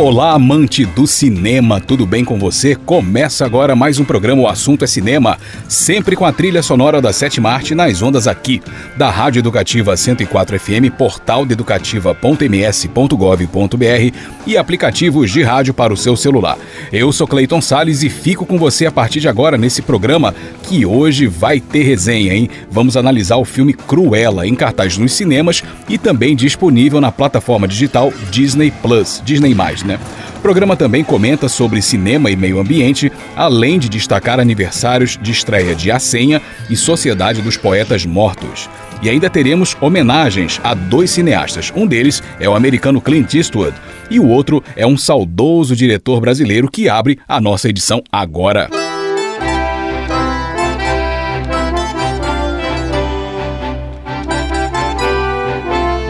[0.00, 2.74] Olá, amante do cinema, tudo bem com você?
[2.74, 5.36] Começa agora mais um programa O Assunto é Cinema,
[5.68, 8.62] sempre com a trilha sonora da Sétima Arte nas ondas aqui,
[8.96, 14.16] da Rádio Educativa 104 FM, portal de educativa.ms.gov.br
[14.46, 16.56] e aplicativos de rádio para o seu celular.
[16.90, 20.86] Eu sou Cleiton Sales e fico com você a partir de agora nesse programa que
[20.86, 22.48] hoje vai ter resenha, hein?
[22.70, 28.10] Vamos analisar o filme Cruella, em cartaz nos cinemas e também disponível na plataforma digital
[28.30, 29.54] Disney Plus, Disney+.
[29.84, 29.89] Né?
[30.36, 35.74] O programa também comenta sobre cinema e meio ambiente, além de destacar aniversários de estreia
[35.74, 38.68] de A Senha e Sociedade dos Poetas Mortos.
[39.02, 41.72] E ainda teremos homenagens a dois cineastas.
[41.74, 43.74] Um deles é o americano Clint Eastwood
[44.10, 48.79] e o outro é um saudoso diretor brasileiro que abre a nossa edição agora.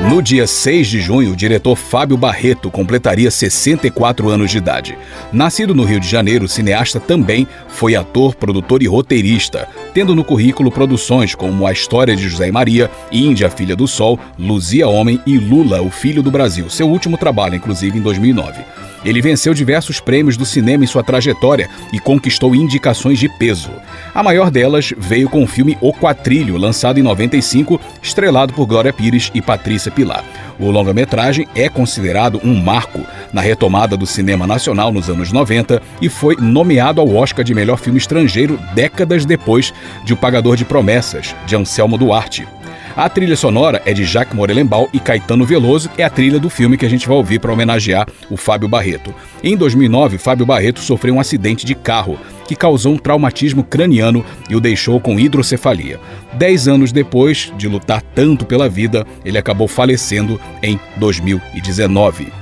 [0.09, 4.97] No dia 6 de junho, o diretor Fábio Barreto completaria 64 anos de idade.
[5.31, 10.25] Nascido no Rio de Janeiro, o cineasta também foi ator, produtor e roteirista, tendo no
[10.25, 15.21] currículo produções como A História de José e Maria, Índia, Filha do Sol, Luzia Homem
[15.27, 18.63] e Lula, o Filho do Brasil, seu último trabalho, inclusive, em 2009.
[19.05, 23.71] Ele venceu diversos prêmios do cinema em sua trajetória e conquistou indicações de peso.
[24.15, 28.93] A maior delas veio com o filme O Quatrilho, lançado em 95, estrelado por Glória
[28.93, 30.25] Pires e Patrícia Pilar.
[30.61, 33.01] O longa-metragem é considerado um marco
[33.33, 37.79] na retomada do cinema nacional nos anos 90 e foi nomeado ao Oscar de melhor
[37.79, 39.73] filme estrangeiro décadas depois
[40.05, 42.47] de O Pagador de Promessas, de Anselmo Duarte.
[42.97, 46.77] A trilha sonora é de Jacques Morelenbaum e Caetano Veloso, é a trilha do filme
[46.77, 49.15] que a gente vai ouvir para homenagear o Fábio Barreto.
[49.45, 54.57] Em 2009, Fábio Barreto sofreu um acidente de carro que causou um traumatismo craniano e
[54.57, 56.01] o deixou com hidrocefalia.
[56.33, 62.40] Dez anos depois de lutar tanto pela vida, ele acabou falecendo em 2019.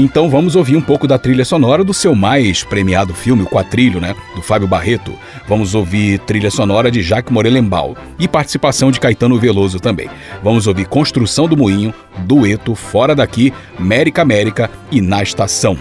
[0.00, 4.00] Então vamos ouvir um pouco da trilha sonora do seu mais premiado filme, O Quatrilho,
[4.00, 4.16] né?
[4.34, 5.12] Do Fábio Barreto.
[5.46, 10.08] Vamos ouvir trilha sonora de Jacques Morelenbaum e participação de Caetano Veloso também.
[10.42, 15.76] Vamos ouvir Construção do Moinho, Dueto, Fora Daqui, Mérica América e Na Estação.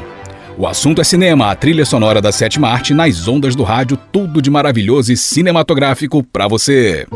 [0.58, 4.42] O assunto é cinema, a trilha sonora da sétima arte nas ondas do rádio, tudo
[4.42, 7.08] de maravilhoso e cinematográfico para você.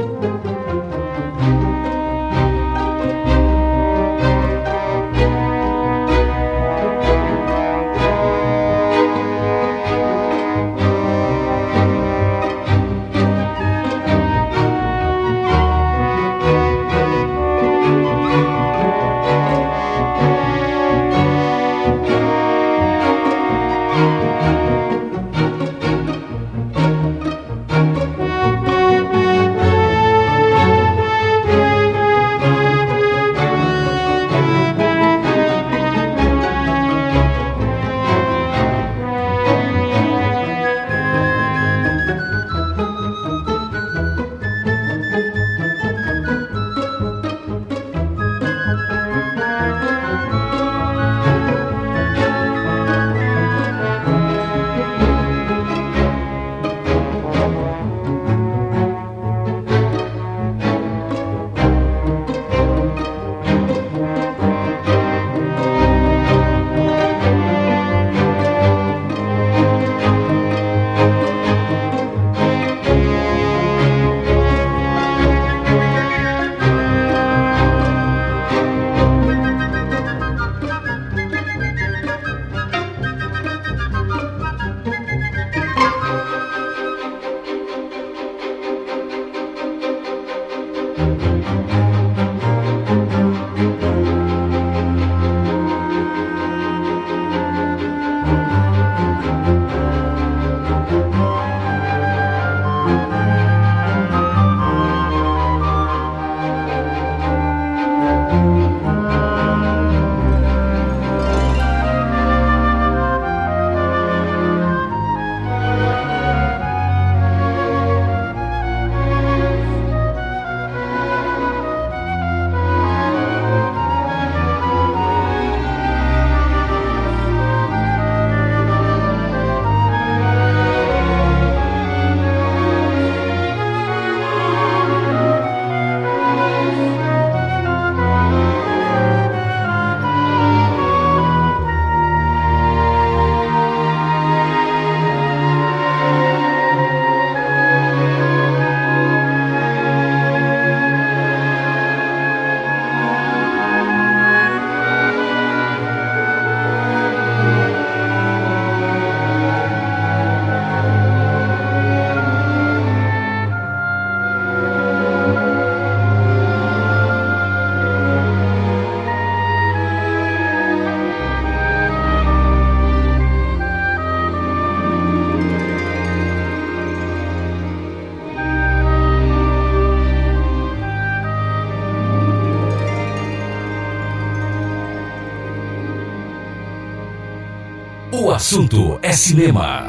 [188.54, 189.83] Assunto é cinema.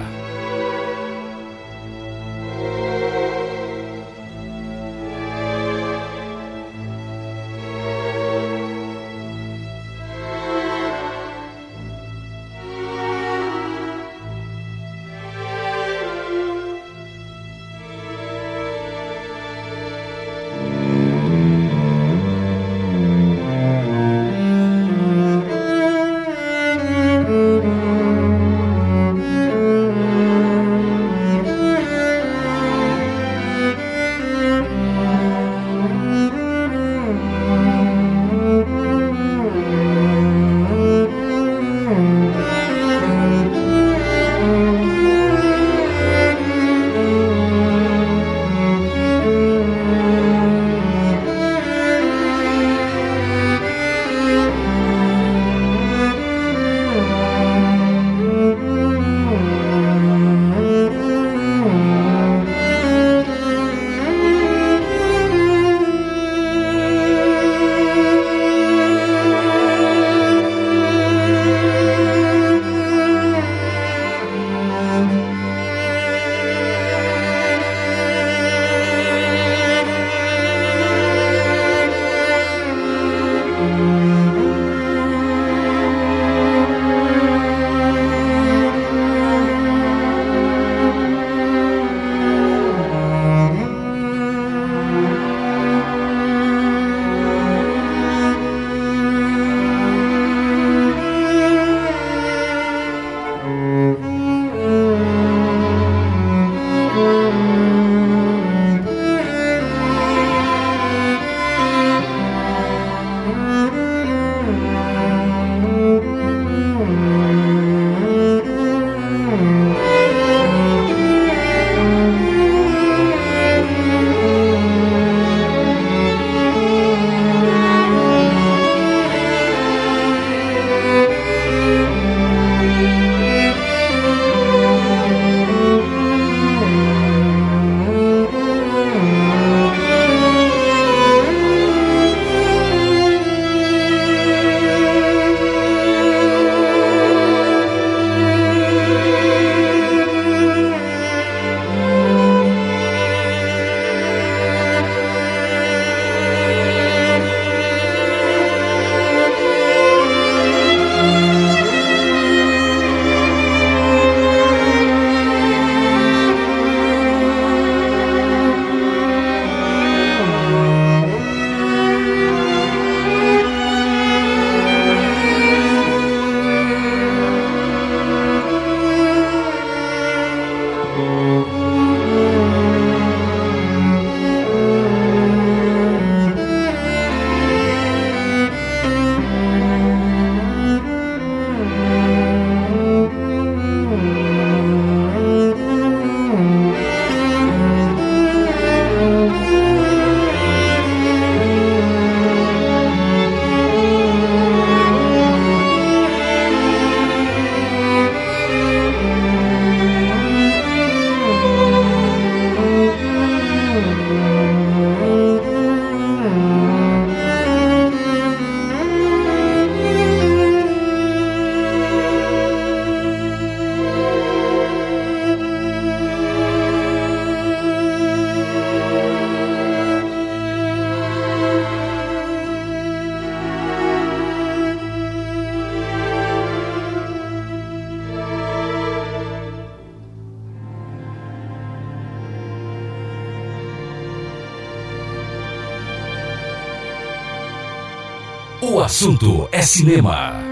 [249.74, 250.43] Cinema.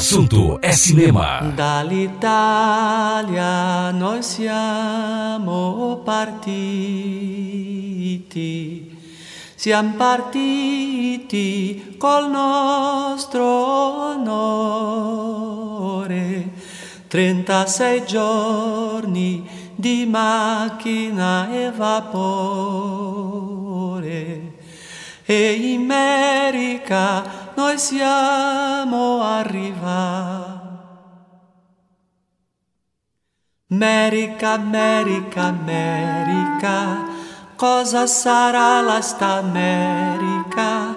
[0.00, 1.52] Assunto é cinema.
[1.54, 2.32] Dall'Italia
[3.92, 6.88] noi siamo partiti.
[9.54, 13.44] Siamo partiti col nostro
[14.14, 14.88] onore.
[17.06, 23.18] 36 giorni di macchina e vapore.
[25.26, 30.68] E in America noi siamo arrivati.
[33.72, 37.04] America, America, America,
[37.56, 40.94] cosa sarà la sta America?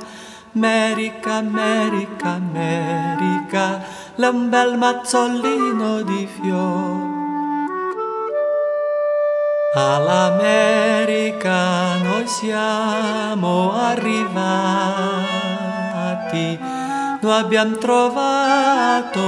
[0.55, 3.83] America, America, America,
[4.15, 7.11] l'un bel mazzolino di fiori.
[9.75, 11.57] All'America
[11.97, 15.62] noi siamo arrivati,
[16.33, 19.21] noi abbiamo trovato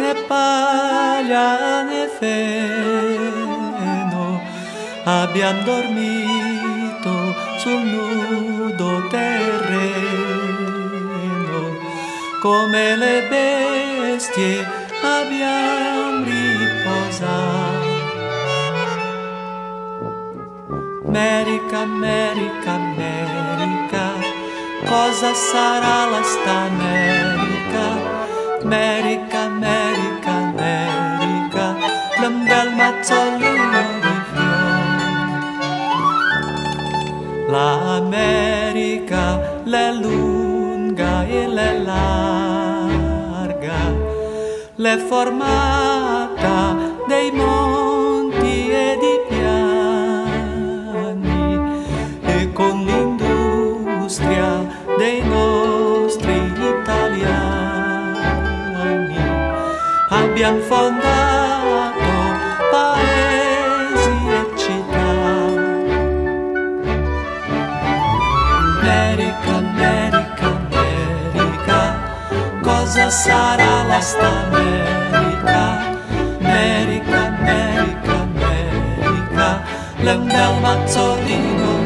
[0.00, 3.60] né paglia né feno,
[5.04, 9.90] abbiamo dormito sul nudo terreno,
[12.42, 14.66] come le bestie
[15.02, 17.88] abbiamo riposato.
[21.06, 23.79] America, America, America,
[24.90, 27.84] cosa sarà la sta America?
[28.62, 31.64] America, America, America,
[32.26, 35.08] un bel mazzolino di fiori.
[37.52, 39.24] L'America
[39.64, 43.80] l'è lunga e l'è larga,
[44.74, 49.20] l'è formata dei monti e di
[52.60, 57.60] con l'industria dei nostri italiani
[60.10, 62.10] abbiamo fondato
[62.70, 65.08] paesi e città.
[68.80, 71.80] America, America, America,
[72.62, 75.88] cosa sarà la sta America?
[76.40, 79.62] America, America, America,
[80.02, 81.79] l'un bel mazzolino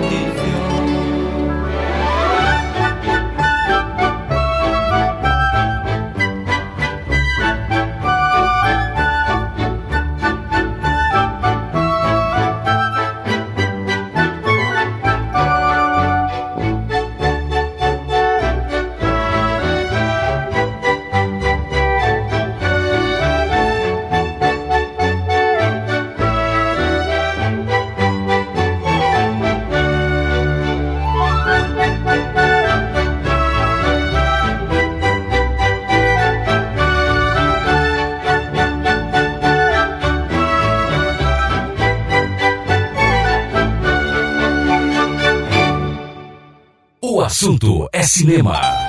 [47.34, 48.83] assunto é cinema.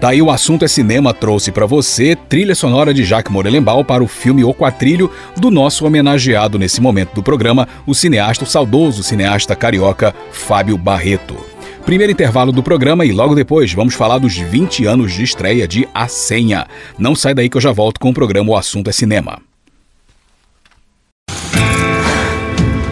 [0.00, 4.08] Daí o assunto é cinema trouxe para você trilha sonora de Jacques Morelenbaum para o
[4.08, 9.54] filme O Quatrilho do nosso homenageado nesse momento do programa, o cineasta, o saudoso cineasta
[9.54, 11.36] carioca Fábio Barreto.
[11.84, 15.86] Primeiro intervalo do programa e logo depois vamos falar dos 20 anos de estreia de
[15.92, 16.66] A Senha.
[16.98, 19.49] Não sai daí que eu já volto com o programa O Assunto é Cinema.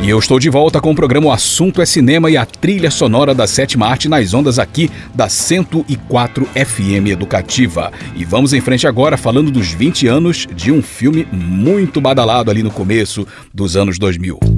[0.09, 3.35] Eu estou de volta com o programa O Assunto é Cinema e a trilha sonora
[3.35, 7.93] da sétima arte nas ondas aqui da 104 FM Educativa.
[8.17, 12.63] E vamos em frente agora falando dos 20 anos de um filme muito badalado ali
[12.63, 14.58] no começo dos anos 2000.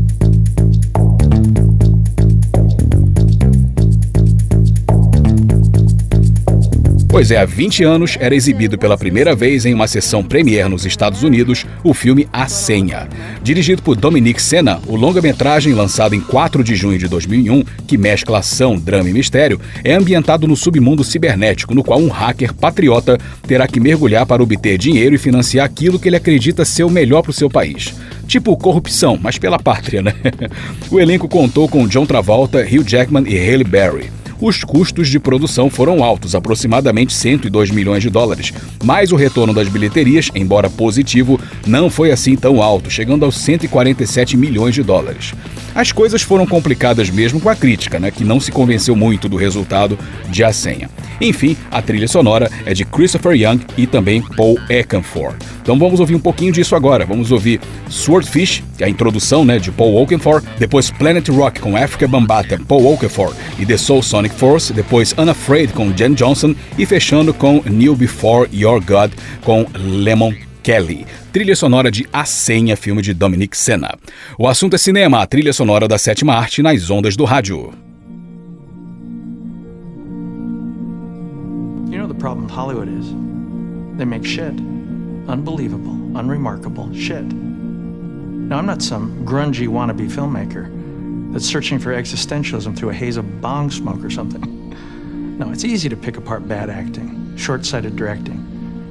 [7.11, 10.87] Pois é, há 20 anos era exibido pela primeira vez em uma sessão premiere nos
[10.87, 13.09] Estados Unidos o filme A Senha.
[13.43, 18.39] Dirigido por Dominique Senna, o longa-metragem, lançado em 4 de junho de 2001, que mescla
[18.39, 23.67] ação, drama e mistério, é ambientado no submundo cibernético, no qual um hacker patriota terá
[23.67, 27.31] que mergulhar para obter dinheiro e financiar aquilo que ele acredita ser o melhor para
[27.31, 27.93] o seu país.
[28.29, 30.15] Tipo corrupção, mas pela pátria, né?
[30.89, 34.20] o elenco contou com John Travolta, Hugh Jackman e Halle Berry.
[34.41, 39.69] Os custos de produção foram altos, aproximadamente 102 milhões de dólares, mas o retorno das
[39.69, 45.35] bilheterias, embora positivo, não foi assim tão alto, chegando aos 147 milhões de dólares.
[45.75, 49.37] As coisas foram complicadas mesmo com a crítica, né, que não se convenceu muito do
[49.37, 49.99] resultado
[50.31, 50.89] de A Senha.
[51.21, 55.35] Enfim, a trilha sonora é de Christopher Young e também Paul Eckenfor.
[55.63, 57.05] Então vamos ouvir um pouquinho disso agora.
[57.05, 61.77] Vamos ouvir Swordfish, que é a introdução né, de Paul Oakenfold, depois Planet Rock com
[61.77, 66.87] Africa Bambata, Paul Oakenfold e The Soul Sonic Force, depois Unafraid com Jen Johnson e
[66.87, 69.13] fechando com New Before Your God
[69.43, 73.95] com Lemon Kelly, trilha sonora de A Senha, filme de Dominic Senna.
[74.39, 77.73] O assunto é cinema, a trilha sonora da sétima arte nas ondas do rádio.
[81.91, 83.07] You know the problem Hollywood is?
[83.97, 84.55] They make shit.
[85.29, 87.25] Unbelievable, unremarkable shit.
[88.51, 90.80] Now, I'm not some grungy wannabe filmmaker
[91.33, 94.69] that's searching for existentialism through a haze of bong smoke or something.
[95.39, 98.37] No, it's easy to pick apart bad acting, short sighted directing,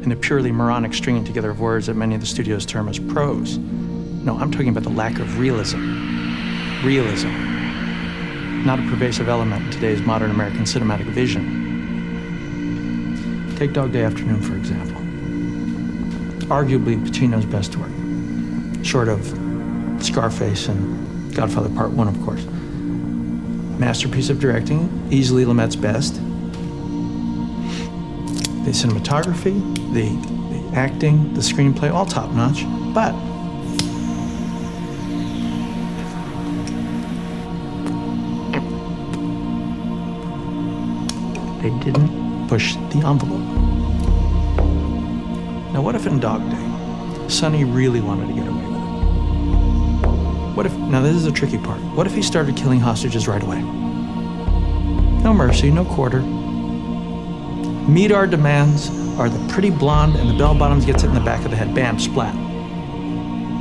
[0.01, 2.97] and the purely moronic stringing together of words that many of the studios term as
[2.97, 3.57] prose.
[3.57, 5.77] No, I'm talking about the lack of realism.
[6.83, 7.27] Realism.
[8.65, 11.67] Not a pervasive element in today's modern American cinematic vision.
[13.57, 14.95] Take Dog Day Afternoon, for example.
[16.47, 17.91] Arguably Pacino's best work,
[18.83, 19.25] short of
[20.01, 21.08] Scarface and
[21.39, 22.43] Godfather Part 1, of course.
[23.79, 26.15] Masterpiece of directing, easily Lumet's best.
[28.65, 29.55] The cinematography,
[29.93, 30.09] the,
[30.53, 32.65] the acting, the screenplay, all top notch.
[32.93, 33.13] But
[41.61, 43.39] they didn't push the envelope.
[45.71, 48.68] Now, what if in Dog Day, Sonny really wanted to get away?
[50.59, 53.41] What if, now this is a tricky part, what if he started killing hostages right
[53.41, 53.61] away?
[53.61, 56.19] No mercy, no quarter.
[57.89, 61.21] Meet our demands are the pretty blonde and the bell bottoms gets it in the
[61.21, 61.73] back of the head.
[61.73, 62.35] Bam, splat.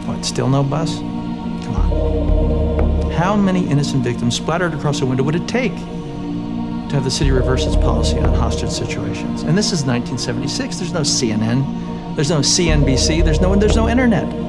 [0.08, 0.98] What, still no bus?
[0.98, 3.10] Come on.
[3.12, 7.30] How many innocent victims splattered across a window would it take to have the city
[7.30, 9.42] reverse its policy on hostage situations?
[9.42, 10.78] And this is 1976.
[10.78, 12.16] There's no CNN.
[12.16, 13.24] There's no CNBC.
[13.24, 14.47] There's no, there's no internet.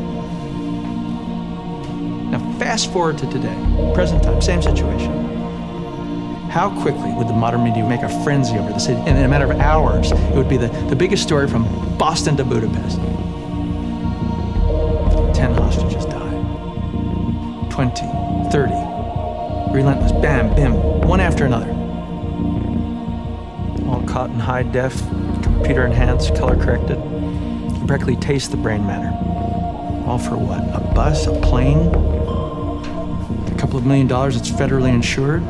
[2.79, 5.11] Fast forward to today, present time, same situation.
[6.49, 9.01] How quickly would the modern media make a frenzy over the city?
[9.01, 11.65] And in a matter of hours, it would be the, the biggest story from
[11.97, 12.95] Boston to Budapest.
[15.35, 17.67] 10 hostages die.
[17.69, 19.73] 20, 30.
[19.73, 21.71] Relentless, bam, bim, one after another.
[23.89, 24.97] All caught in high def,
[25.43, 26.95] computer enhanced, color corrected.
[26.97, 29.09] You practically taste the brain matter.
[30.07, 30.61] All for what?
[30.73, 32.08] A bus, a plane?
[33.59, 35.43] Couple of million dollars It's federally insured?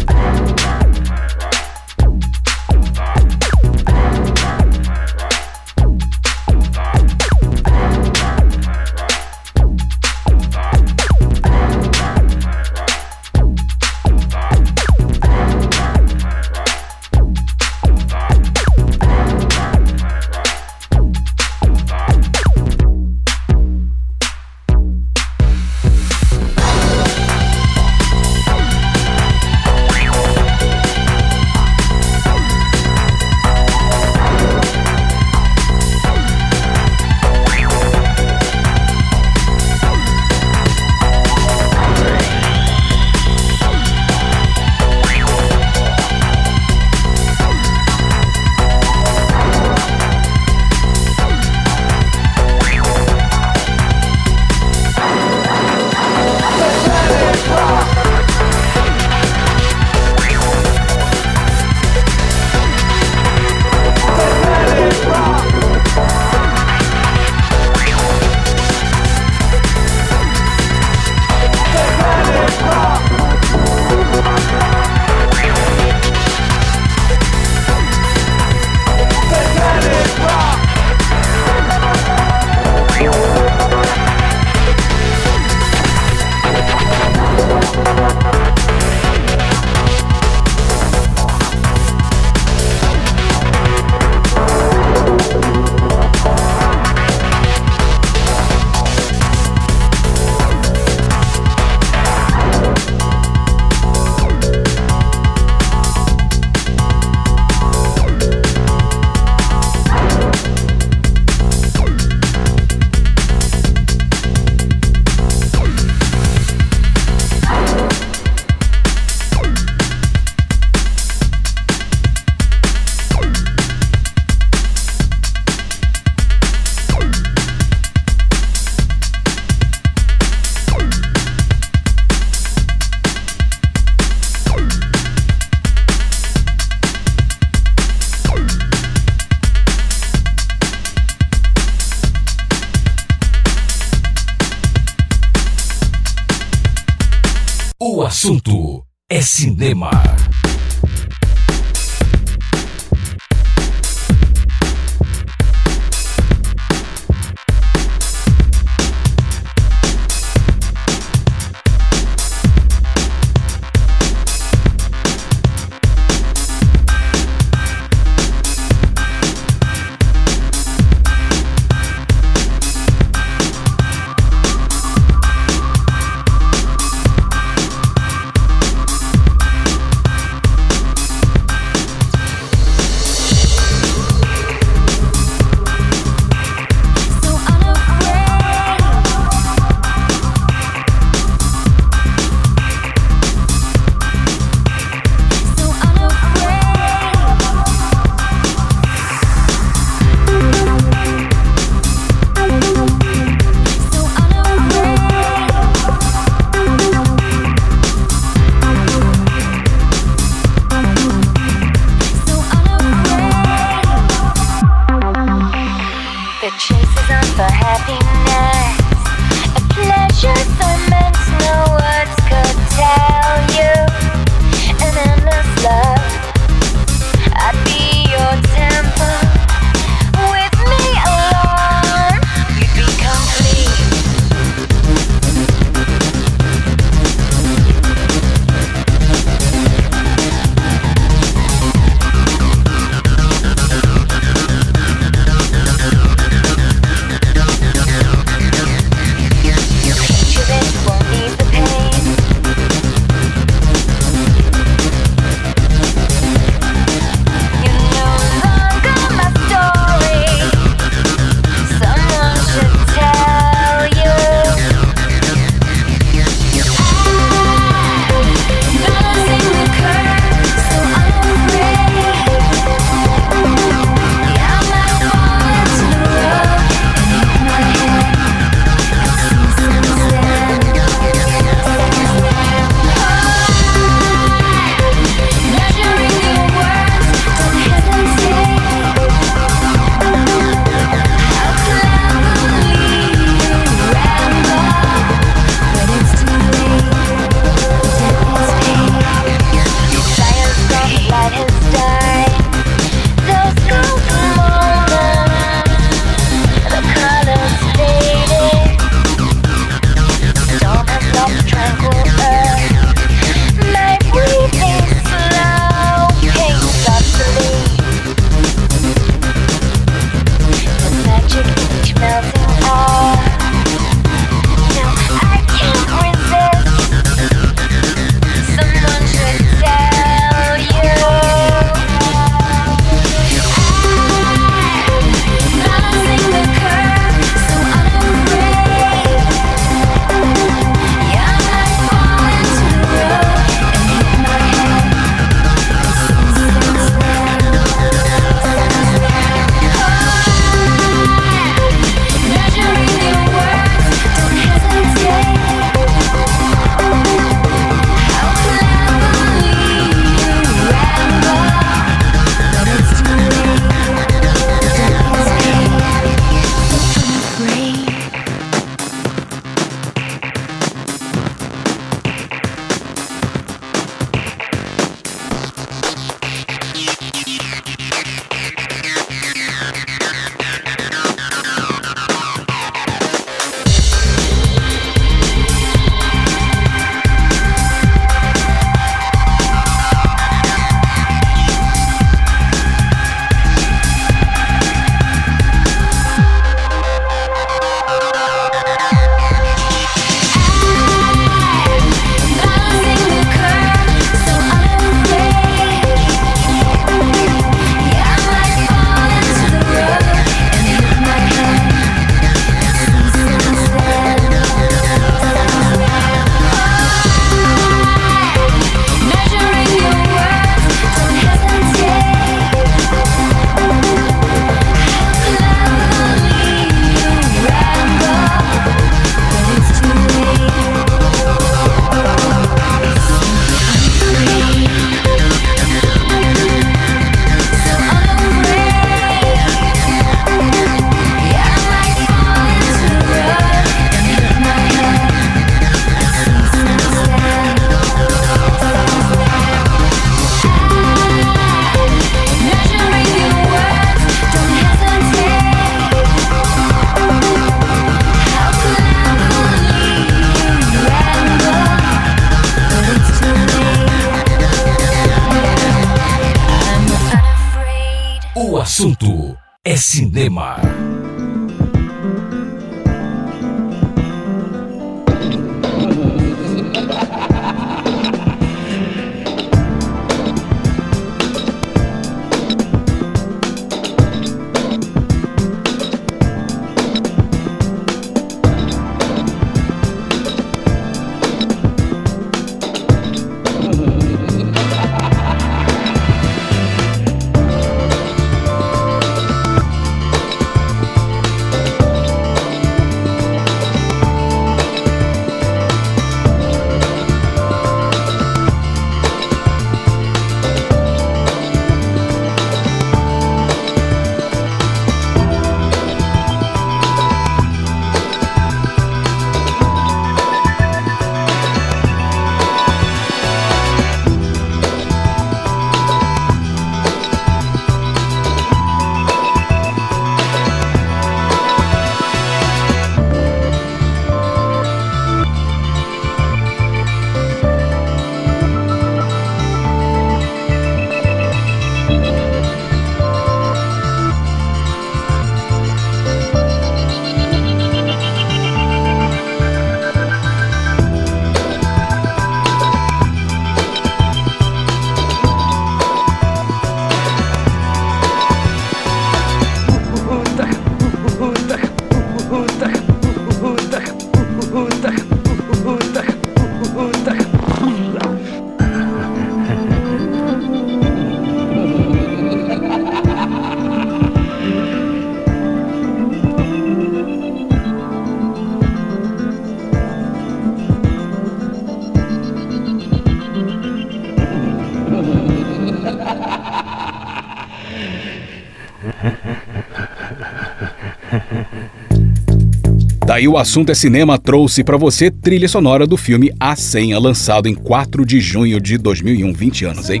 [593.20, 597.48] Daí o assunto é cinema trouxe para você trilha sonora do filme A Senha, lançado
[597.50, 600.00] em 4 de junho de 2001, 20 anos, hein?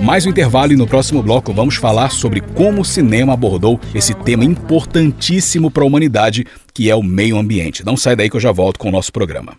[0.00, 4.12] Mais um intervalo e no próximo bloco vamos falar sobre como o cinema abordou esse
[4.12, 6.44] tema importantíssimo para a humanidade,
[6.74, 7.86] que é o meio ambiente.
[7.86, 9.56] Não sai daí que eu já volto com o nosso programa.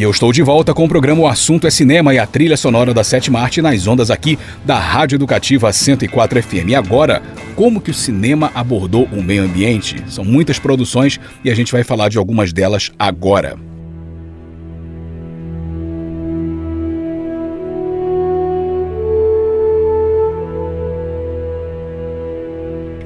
[0.00, 2.56] E eu estou de volta com o programa O Assunto é Cinema e a trilha
[2.56, 6.68] sonora da sétima arte nas ondas aqui da Rádio Educativa 104 FM.
[6.68, 7.22] E agora,
[7.54, 10.02] como que o cinema abordou o meio ambiente?
[10.08, 13.58] São muitas produções e a gente vai falar de algumas delas agora.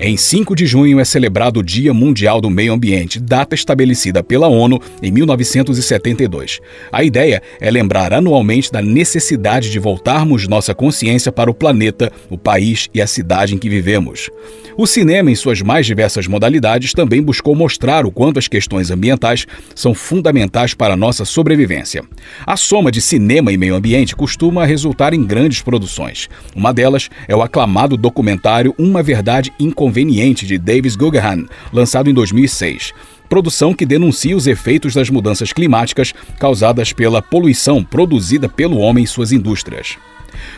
[0.06, 4.48] Em 5 de junho é celebrado o Dia Mundial do Meio Ambiente, data estabelecida pela
[4.48, 6.60] ONU em 1972.
[6.92, 12.36] A ideia é lembrar anualmente da necessidade de voltarmos nossa consciência para o planeta, o
[12.36, 14.28] país e a cidade em que vivemos.
[14.76, 19.46] O cinema, em suas mais diversas modalidades, também buscou mostrar o quanto as questões ambientais
[19.74, 22.02] são fundamentais para a nossa sobrevivência.
[22.44, 26.28] A soma de cinema e meio ambiente costuma resultar em grandes produções.
[26.54, 32.12] Uma delas é o aclamado documentário Uma Verdade Inconveniente Conveniente de Davis Guggenheim, lançado em
[32.14, 32.92] 2006
[33.28, 39.06] produção que denuncia os efeitos das mudanças climáticas causadas pela poluição produzida pelo homem e
[39.06, 39.96] suas indústrias.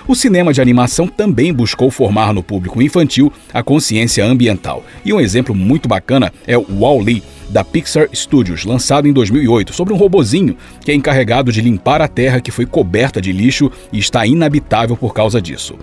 [0.09, 4.85] O cinema de animação também buscou formar no público infantil a consciência ambiental.
[5.05, 9.95] E um exemplo muito bacana é o Wall-E, da Pixar Studios, lançado em 2008, sobre
[9.95, 13.99] um robozinho que é encarregado de limpar a terra que foi coberta de lixo e
[13.99, 15.77] está inabitável por causa disso.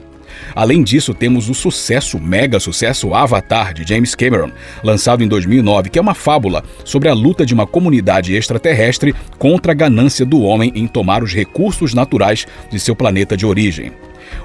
[0.55, 4.51] Além disso, temos o sucesso, mega sucesso Avatar de James Cameron,
[4.83, 9.71] lançado em 2009, que é uma fábula sobre a luta de uma comunidade extraterrestre contra
[9.71, 13.91] a ganância do homem em tomar os recursos naturais de seu planeta de origem.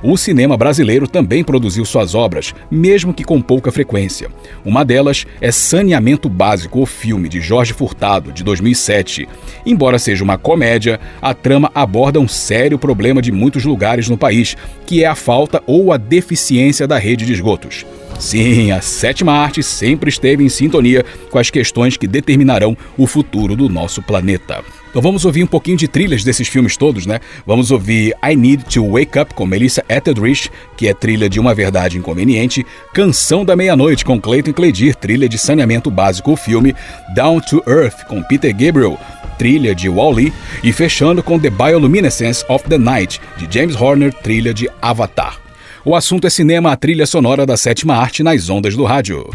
[0.02, 4.28] O cinema brasileiro também produziu suas obras, mesmo que com pouca frequência.
[4.64, 9.28] Uma delas é Saneamento Básico, o filme de Jorge Furtado, de 2007.
[9.64, 14.56] Embora seja uma comédia, a trama aborda um sério problema de muitos lugares no país,
[14.86, 17.84] que é a falta ou a deficiência da rede de esgotos.
[18.18, 23.54] Sim, a sétima arte sempre esteve em sintonia com as questões que determinarão o futuro
[23.54, 24.64] do nosso planeta.
[24.90, 27.20] Então vamos ouvir um pouquinho de trilhas desses filmes todos, né?
[27.46, 31.54] Vamos ouvir I Need to Wake Up com Melissa Etheridge, que é trilha de Uma
[31.54, 32.64] Verdade Inconveniente,
[32.94, 36.74] Canção da Meia-Noite com Clayton Cledir, trilha de Saneamento Básico, o filme
[37.14, 38.98] Down to Earth com Peter Gabriel,
[39.38, 40.32] trilha de Wall-E,
[40.62, 45.38] e fechando com The Bioluminescence of the Night de James Horner, trilha de Avatar.
[45.84, 49.30] O assunto é cinema, a trilha sonora da sétima arte nas ondas do rádio.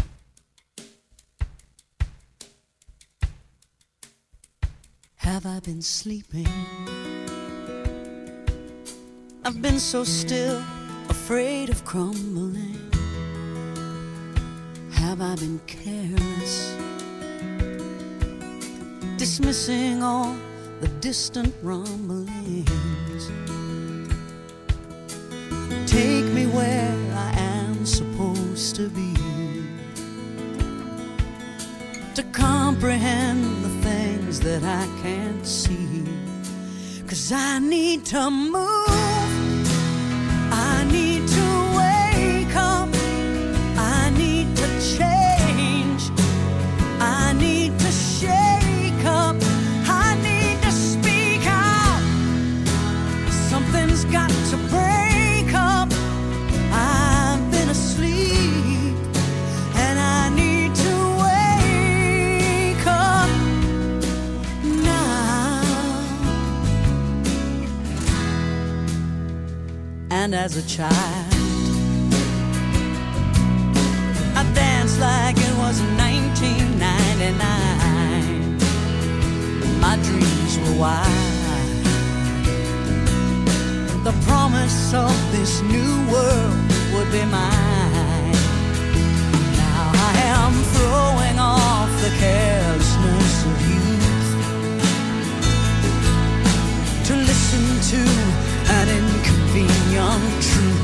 [5.24, 6.46] Have I been sleeping?
[9.42, 10.62] I've been so still
[11.08, 12.78] afraid of crumbling?
[14.92, 16.76] Have I been careless?
[19.16, 20.36] Dismissing all
[20.82, 23.30] the distant rumblings.
[25.90, 29.14] Take me where I am supposed to be.
[32.14, 33.63] To comprehend
[34.34, 36.04] things that I can't see.
[37.06, 38.84] Cause I need to move.
[40.50, 42.88] I need to wake up.
[43.76, 45.13] I need to change.
[70.16, 71.34] And as a child,
[74.40, 78.58] I danced like it was 1999.
[79.80, 81.82] My dreams were wild.
[84.08, 86.58] The promise of this new world
[86.94, 88.38] would be mine.
[89.62, 94.28] Now I am throwing off the carelessness of youth
[97.08, 98.02] to listen to
[98.78, 98.88] an
[99.54, 100.83] living young truth.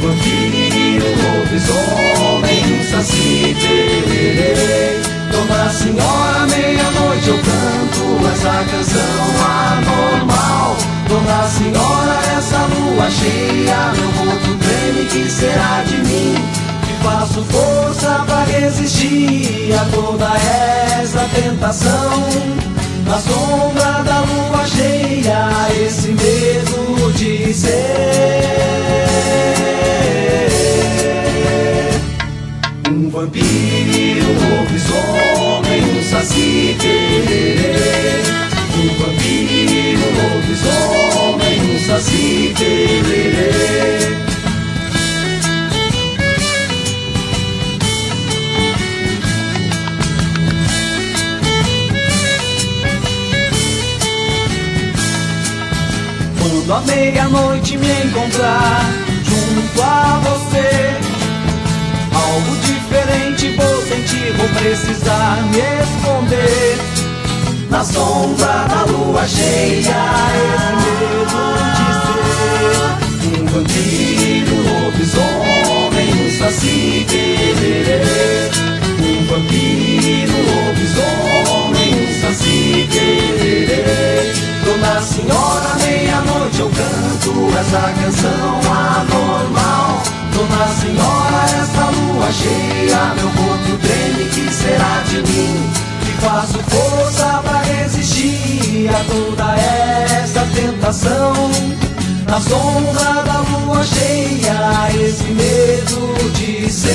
[0.00, 4.98] Vampiro, lobisomem, um saci pererê.
[5.30, 10.76] Dona Senhora, meia-noite eu canto essa canção anormal.
[11.06, 16.34] Dona Senhora, essa lua cheia, meu corpo treme, que será de mim?
[16.86, 20.30] Que faço força pra resistir a toda
[20.98, 22.24] essa tentação.
[23.04, 25.48] Na sombra da lua cheia,
[25.84, 27.89] esse medo de ser
[33.20, 38.22] vampiro, um lobisomem, um saci tererê.
[38.78, 43.50] Um vampiro, um lobisomem, um saci tererê.
[56.38, 58.88] Quando a meia-noite me encontrar
[59.24, 60.99] junto a você
[63.40, 66.78] Diferente vou sentir, vou precisar me esconder.
[67.70, 69.96] Na sombra da lua cheia,
[70.44, 71.24] esse medo
[71.76, 78.50] de ser um vampiro, um lobisomem, um saci querer.
[79.00, 84.34] Um vampiro, um lobisomem, um saci querer.
[84.64, 90.02] Dona Senhora, meia-noite eu canto essa canção anormal.
[90.34, 91.49] Dona Senhora,
[92.32, 95.70] cheia, meu corpo treme, que será de mim?
[96.04, 101.50] Que faço força pra resistir a toda essa tentação.
[102.26, 106.90] Na sombra da lua cheia, esse medo de ser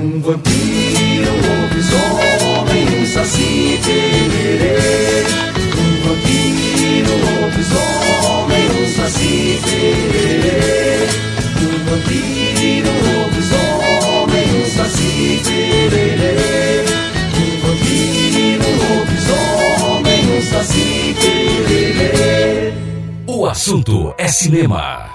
[0.00, 5.53] um vampiro, um lobisomem, um saci tererê.
[7.10, 11.06] Um lobisomem, um saci tererê.
[11.60, 16.84] Um vampiro, um lobisomem, um saci tererê.
[17.36, 22.72] Um vampiro, um lobisomem, saci tererê.
[23.26, 25.13] O assunto é cinema.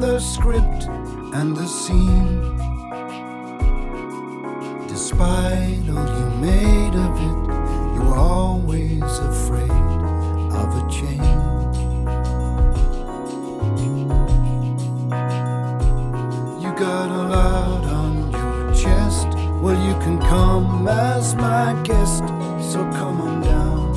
[0.00, 0.88] The script
[1.34, 2.40] and the scene?
[4.88, 7.38] Despite all you made of it,
[7.94, 9.70] you were always afraid
[10.60, 11.76] of a change.
[16.62, 19.28] You got a lot on your chest.
[19.60, 22.24] Well, you can come as my guest,
[22.72, 23.94] so come on down.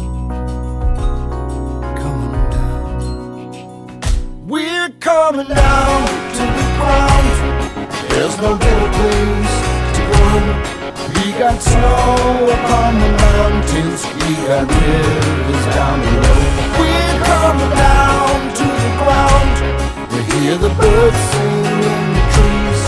[1.97, 4.47] Come on down.
[4.47, 5.86] We're coming down.
[8.39, 9.55] No better place
[9.95, 10.23] to go.
[11.15, 14.01] We got snow upon the mountains.
[14.13, 16.41] We got rivers down below.
[16.77, 19.57] We're coming down to the ground.
[20.11, 22.81] We hear the birds sing in the trees,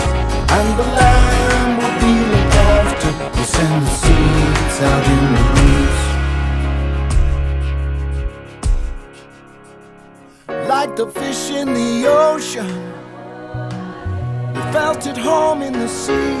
[0.56, 3.10] and the land will be looked after.
[3.36, 6.02] We send the seeds out in the breeze.
[10.68, 12.70] Like the fish in the ocean,
[14.72, 16.36] felt at home in the sea.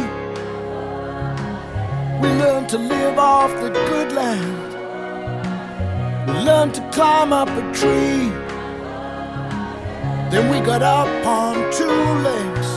[2.22, 4.70] We learned to live off the good land.
[6.28, 8.30] We learned to climb up a tree.
[10.30, 12.68] Then we got up on two legs.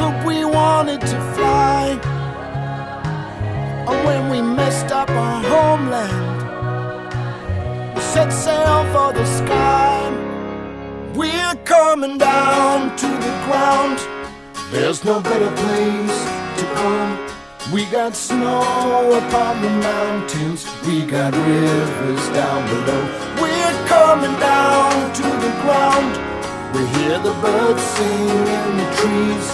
[0.00, 1.98] But we wanted to fly.
[3.88, 6.38] And when we messed up our homeland,
[7.94, 10.09] we set sail for the sky.
[11.14, 13.98] We're coming down to the ground.
[14.70, 16.20] There's no better place
[16.58, 17.18] to come.
[17.72, 18.62] We got snow
[19.18, 20.64] upon the mountains.
[20.86, 23.02] We got rivers down below.
[23.42, 26.14] We're coming down to the ground.
[26.74, 29.46] We hear the birds sing in the trees,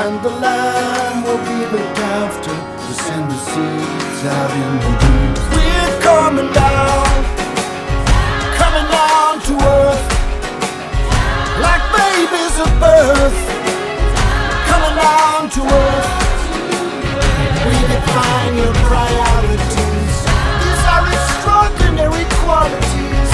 [0.00, 5.36] and the land will be looked after to send the seeds out in the deep.
[5.52, 7.24] We're coming down,
[8.56, 10.13] coming down to earth,
[11.60, 13.38] like babies at birth,
[14.66, 16.10] coming down to earth.
[17.66, 20.14] We define your priorities.
[20.60, 23.30] These are extraordinary qualities.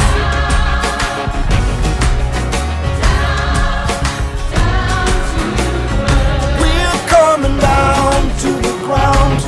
[6.61, 9.41] We're coming down to the ground.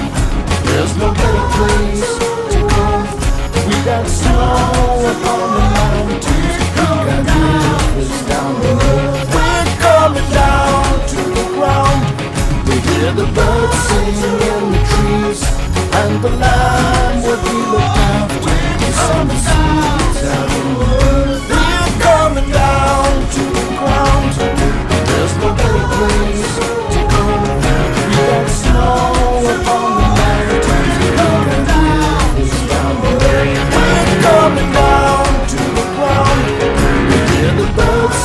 [0.67, 2.11] There's no better place
[2.53, 2.87] to go.
[3.69, 6.23] We got snow upon the mountains.
[6.27, 7.72] We got
[8.03, 9.13] rivers down below.
[9.35, 12.03] We're coming down to the ground.
[12.69, 14.17] We hear the birds sing
[14.51, 15.43] in the trees,
[16.01, 18.51] and the land will be looked after.
[18.95, 19.37] Out in the.
[21.49, 24.33] We're coming down to the ground.
[25.07, 26.82] There's no better place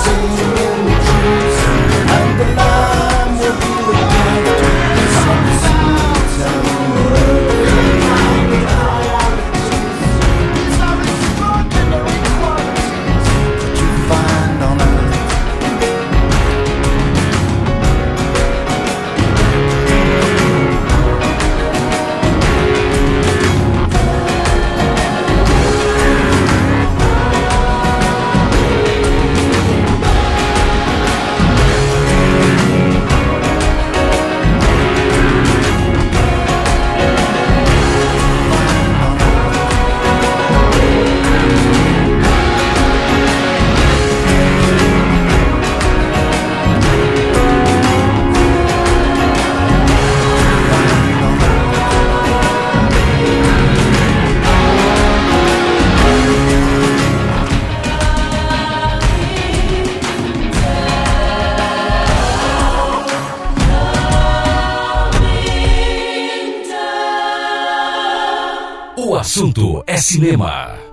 [0.05, 0.46] the
[70.07, 70.86] cinema.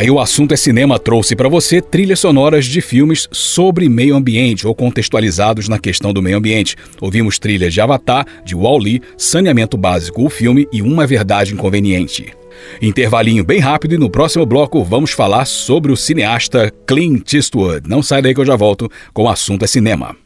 [0.00, 4.66] Aí o assunto é cinema trouxe para você trilhas sonoras de filmes sobre meio ambiente
[4.66, 6.74] ou contextualizados na questão do meio ambiente.
[7.02, 12.32] Ouvimos trilhas de Avatar, de Wall-E, Saneamento Básico, o filme e Uma Verdade Inconveniente.
[12.80, 17.86] Intervalinho bem rápido e no próximo bloco vamos falar sobre o cineasta Clint Eastwood.
[17.86, 20.16] Não sai daí que eu já volto com o assunto é cinema.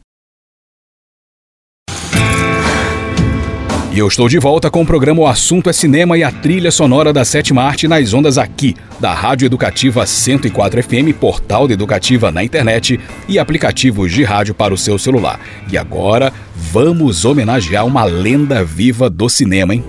[3.95, 6.69] E eu estou de volta com o programa O Assunto é Cinema e a trilha
[6.69, 12.29] sonora da sétima arte nas ondas aqui, da Rádio Educativa 104 FM, portal da Educativa
[12.29, 15.39] na internet e aplicativos de rádio para o seu celular.
[15.71, 19.81] E agora, vamos homenagear uma lenda viva do cinema, hein?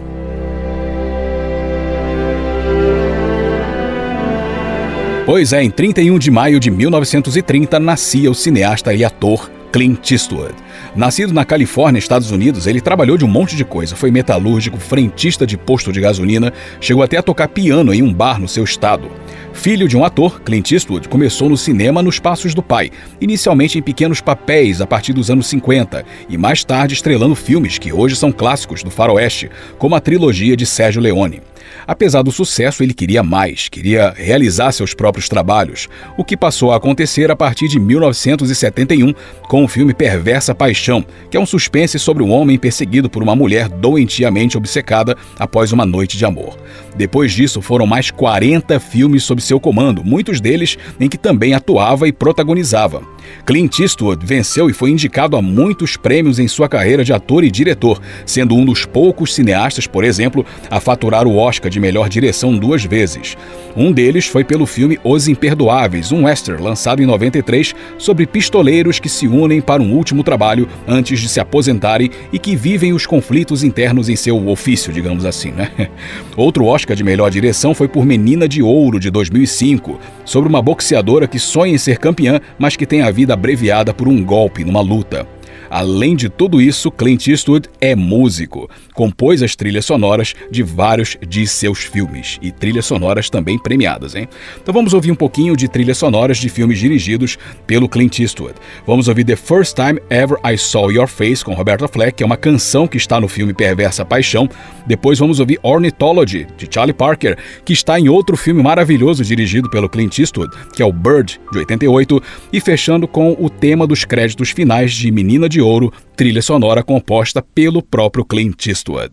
[5.26, 10.54] Pois é, em 31 de maio de 1930 nascia o cineasta e ator Clint Eastwood.
[10.96, 13.94] Nascido na Califórnia, Estados Unidos, ele trabalhou de um monte de coisa.
[13.94, 18.40] Foi metalúrgico, frentista de posto de gasolina, chegou até a tocar piano em um bar
[18.40, 19.10] no seu estado.
[19.52, 22.90] Filho de um ator, Clint Eastwood começou no cinema nos passos do pai,
[23.20, 27.92] inicialmente em pequenos papéis a partir dos anos 50 e mais tarde estrelando filmes que
[27.92, 31.42] hoje são clássicos do faroeste, como a trilogia de Sérgio Leone.
[31.86, 36.76] Apesar do sucesso, ele queria mais, queria realizar seus próprios trabalhos, o que passou a
[36.76, 39.12] acontecer a partir de 1971
[39.48, 43.34] com o filme Perversa Paixão, que é um suspense sobre um homem perseguido por uma
[43.34, 46.56] mulher doentiamente obcecada após uma noite de amor.
[46.96, 52.08] Depois disso, foram mais 40 filmes sob seu comando, muitos deles em que também atuava
[52.08, 53.02] e protagonizava.
[53.44, 57.50] Clint Eastwood venceu e foi indicado a muitos prêmios em sua carreira de ator e
[57.50, 62.56] diretor, sendo um dos poucos cineastas, por exemplo, a faturar o Oscar de melhor direção
[62.56, 63.36] duas vezes.
[63.76, 69.08] Um deles foi pelo filme Os Imperdoáveis, um western lançado em 93 sobre pistoleiros que
[69.08, 73.62] se unem para um último trabalho antes de se aposentarem e que vivem os conflitos
[73.62, 75.70] internos em seu ofício, digamos assim, né?
[76.36, 81.26] Outro Oscar de melhor direção foi por Menina de Ouro de 2005, sobre uma boxeadora
[81.26, 84.80] que sonha em ser campeã, mas que tem a vida abreviada por um golpe numa
[84.80, 85.35] luta.
[85.70, 88.68] Além de tudo isso, Clint Eastwood é músico.
[88.94, 94.28] Compôs as trilhas sonoras de vários de seus filmes e trilhas sonoras também premiadas, hein?
[94.62, 98.54] Então vamos ouvir um pouquinho de trilhas sonoras de filmes dirigidos pelo Clint Eastwood.
[98.86, 102.26] Vamos ouvir The First Time Ever I Saw Your Face com Roberta Fleck, que é
[102.26, 104.48] uma canção que está no filme Perversa Paixão.
[104.86, 109.88] Depois vamos ouvir Ornithology de Charlie Parker, que está em outro filme maravilhoso dirigido pelo
[109.88, 114.50] Clint Eastwood, que é o Bird de 88, e fechando com o tema dos créditos
[114.50, 119.12] finais de Menina de Ouro, trilha sonora composta pelo próprio Clint Eastwood.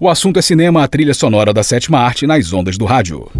[0.00, 3.30] O assunto é cinema, a trilha sonora da sétima arte nas ondas do rádio.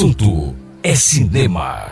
[0.00, 1.89] Assunto é cinema.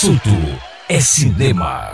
[0.00, 0.30] Assunto
[0.88, 1.89] é cinema.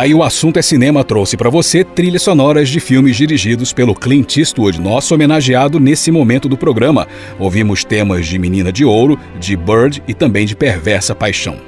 [0.00, 4.38] Daí o assunto é cinema trouxe para você trilhas sonoras de filmes dirigidos pelo Clint
[4.38, 7.06] Eastwood, nosso homenageado nesse momento do programa.
[7.38, 11.58] Ouvimos temas de Menina de Ouro, de Bird e também de Perversa Paixão.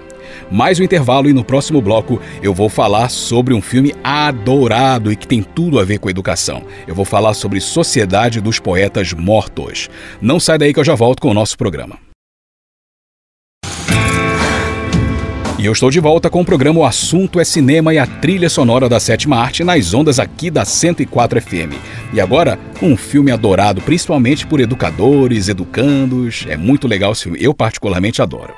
[0.50, 5.16] Mais um intervalo e no próximo bloco eu vou falar sobre um filme adorado e
[5.16, 6.62] que tem tudo a ver com educação.
[6.86, 9.90] Eu vou falar sobre Sociedade dos Poetas Mortos.
[10.22, 11.98] Não sai daí que eu já volto com o nosso programa.
[15.62, 18.50] E eu estou de volta com o programa O Assunto é Cinema e a trilha
[18.50, 21.78] sonora da sétima arte nas ondas aqui da 104 FM.
[22.12, 26.44] E agora, um filme adorado principalmente por educadores, educandos.
[26.48, 28.52] É muito legal esse filme, eu particularmente adoro.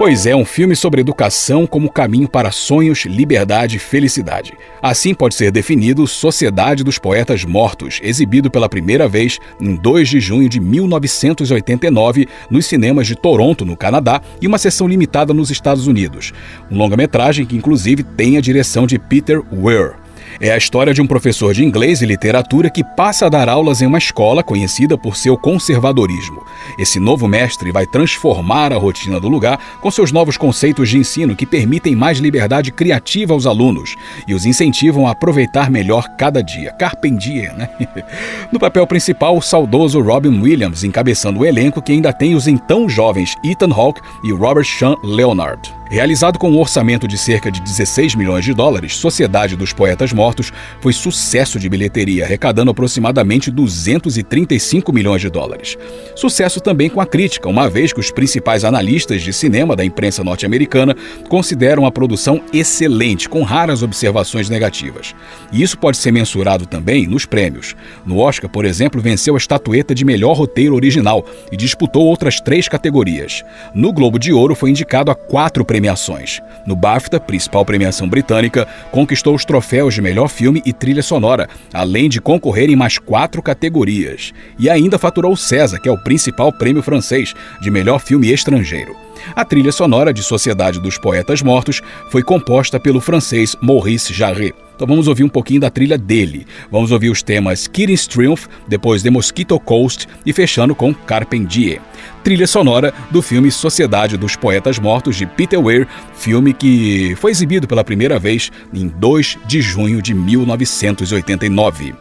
[0.00, 4.54] Pois é, um filme sobre educação como caminho para sonhos, liberdade e felicidade.
[4.80, 10.18] Assim pode ser definido Sociedade dos Poetas Mortos, exibido pela primeira vez em 2 de
[10.18, 15.86] junho de 1989 nos cinemas de Toronto, no Canadá, e uma sessão limitada nos Estados
[15.86, 16.32] Unidos.
[16.70, 19.99] Um longa-metragem que inclusive tem a direção de Peter Weir.
[20.42, 23.82] É a história de um professor de inglês e literatura que passa a dar aulas
[23.82, 26.42] em uma escola conhecida por seu conservadorismo.
[26.78, 31.36] Esse novo mestre vai transformar a rotina do lugar com seus novos conceitos de ensino
[31.36, 33.96] que permitem mais liberdade criativa aos alunos
[34.26, 36.72] e os incentivam a aproveitar melhor cada dia.
[36.72, 37.68] Carpe diem, né?
[38.50, 42.88] No papel principal, o saudoso Robin Williams encabeçando o elenco que ainda tem os então
[42.88, 45.79] jovens Ethan Hawke e Robert Sean Leonard.
[45.90, 50.52] Realizado com um orçamento de cerca de 16 milhões de dólares, Sociedade dos Poetas Mortos
[50.80, 55.76] foi sucesso de bilheteria, arrecadando aproximadamente 235 milhões de dólares.
[56.14, 60.22] Sucesso também com a crítica, uma vez que os principais analistas de cinema da imprensa
[60.22, 60.94] norte-americana
[61.28, 65.12] consideram a produção excelente, com raras observações negativas.
[65.50, 67.74] E isso pode ser mensurado também nos prêmios.
[68.06, 72.68] No Oscar, por exemplo, venceu a estatueta de melhor roteiro original e disputou outras três
[72.68, 73.42] categorias.
[73.74, 76.42] No Globo de Ouro foi indicado a quatro premiações premiações.
[76.66, 82.08] No BAFTA, principal premiação britânica, conquistou os troféus de melhor filme e trilha sonora, além
[82.08, 84.32] de concorrer em mais quatro categorias.
[84.58, 88.94] E ainda faturou o César, que é o principal prêmio francês de melhor filme estrangeiro.
[89.34, 91.80] A trilha sonora de Sociedade dos Poetas Mortos
[92.10, 94.54] foi composta pelo francês Maurice Jarret.
[94.80, 96.46] Então vamos ouvir um pouquinho da trilha dele.
[96.72, 101.82] Vamos ouvir os temas Kidding's Triumph, depois The Mosquito Coast e fechando com Carpentier.
[102.24, 107.68] Trilha sonora do filme Sociedade dos Poetas Mortos de Peter Weir, filme que foi exibido
[107.68, 111.94] pela primeira vez em 2 de junho de 1989.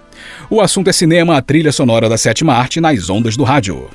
[0.49, 3.89] O assunto é cinema, a trilha sonora da sétima arte nas ondas do rádio.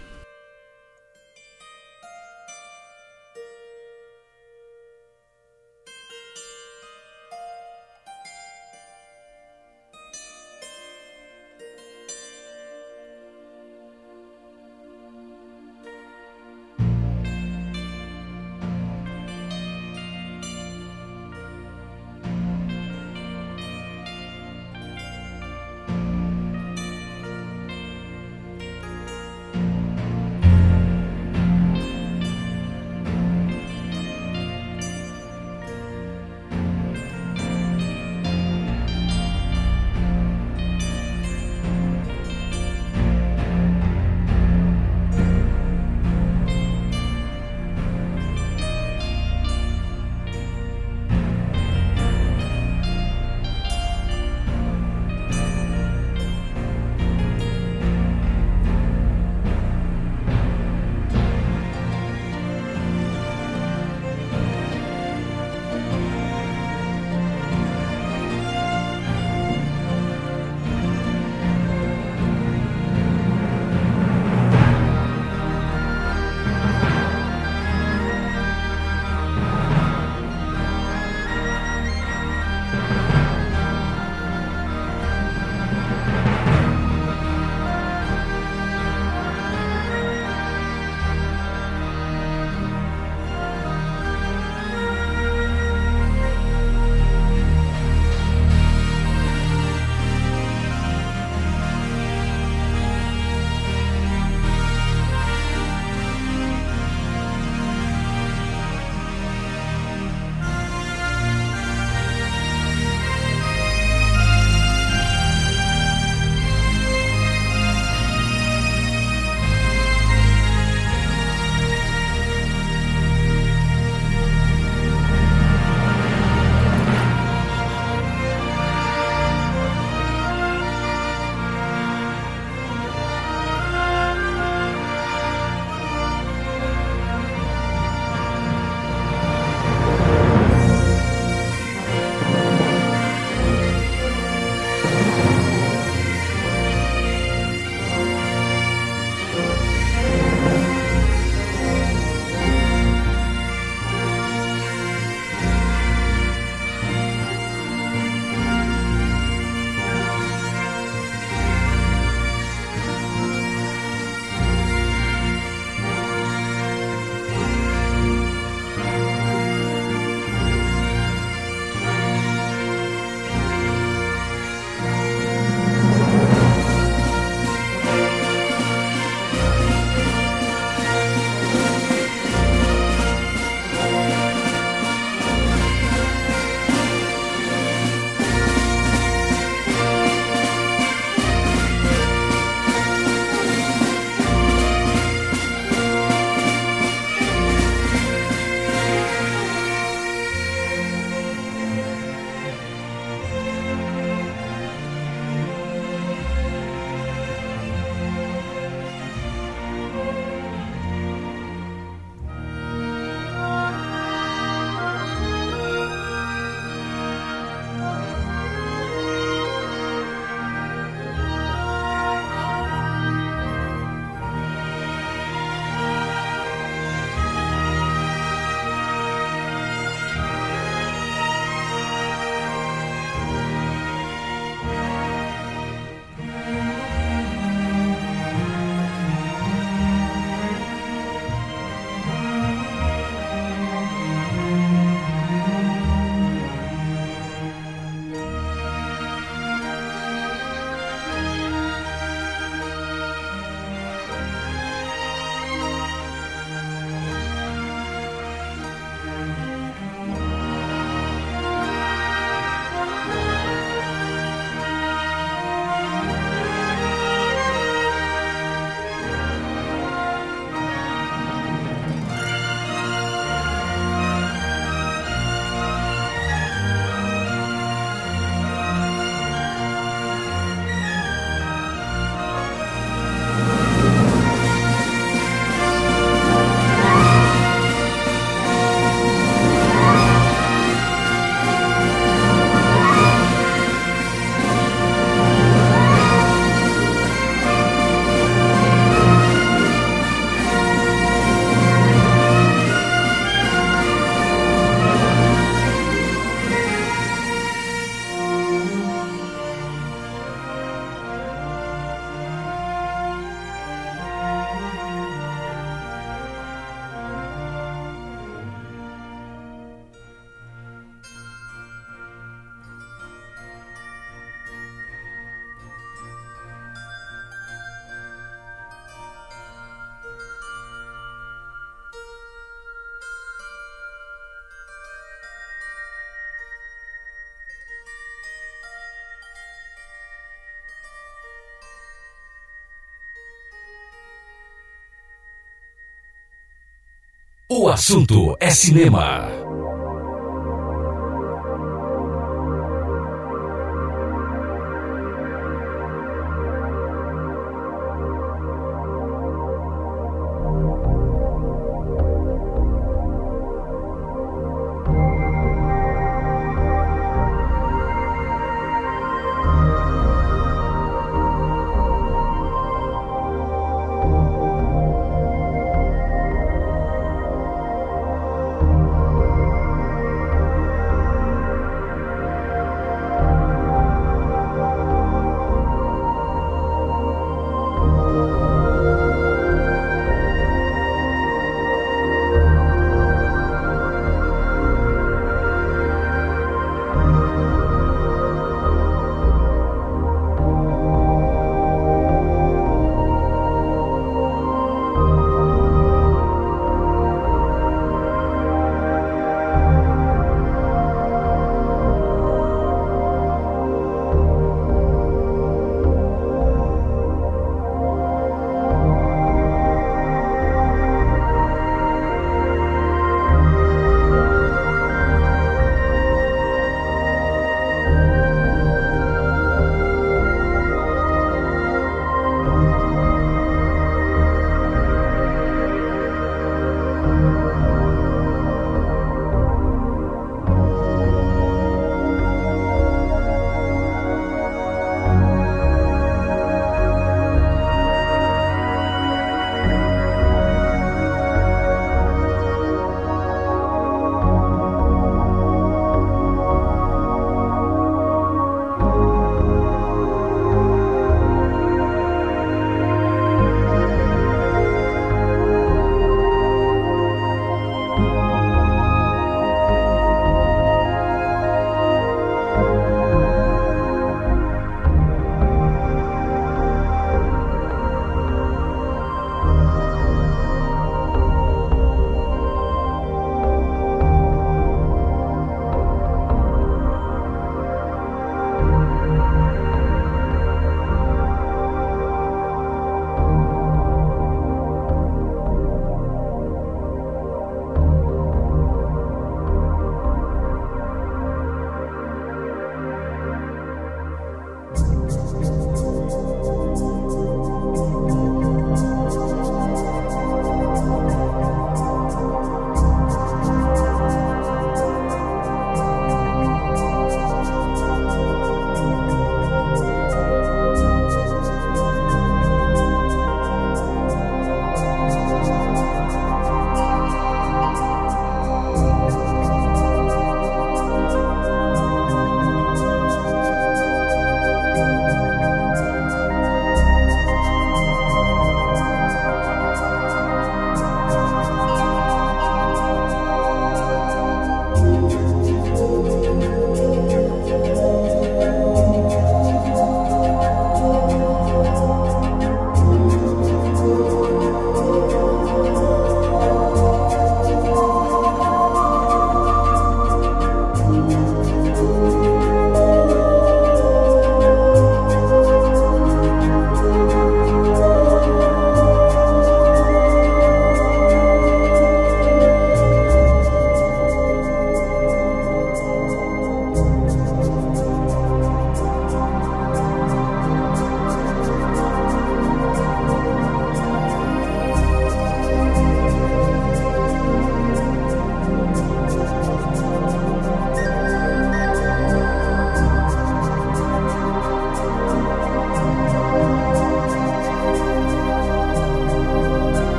[347.57, 349.44] O assunto é cinema.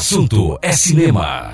[0.00, 1.49] Assunto é cinema.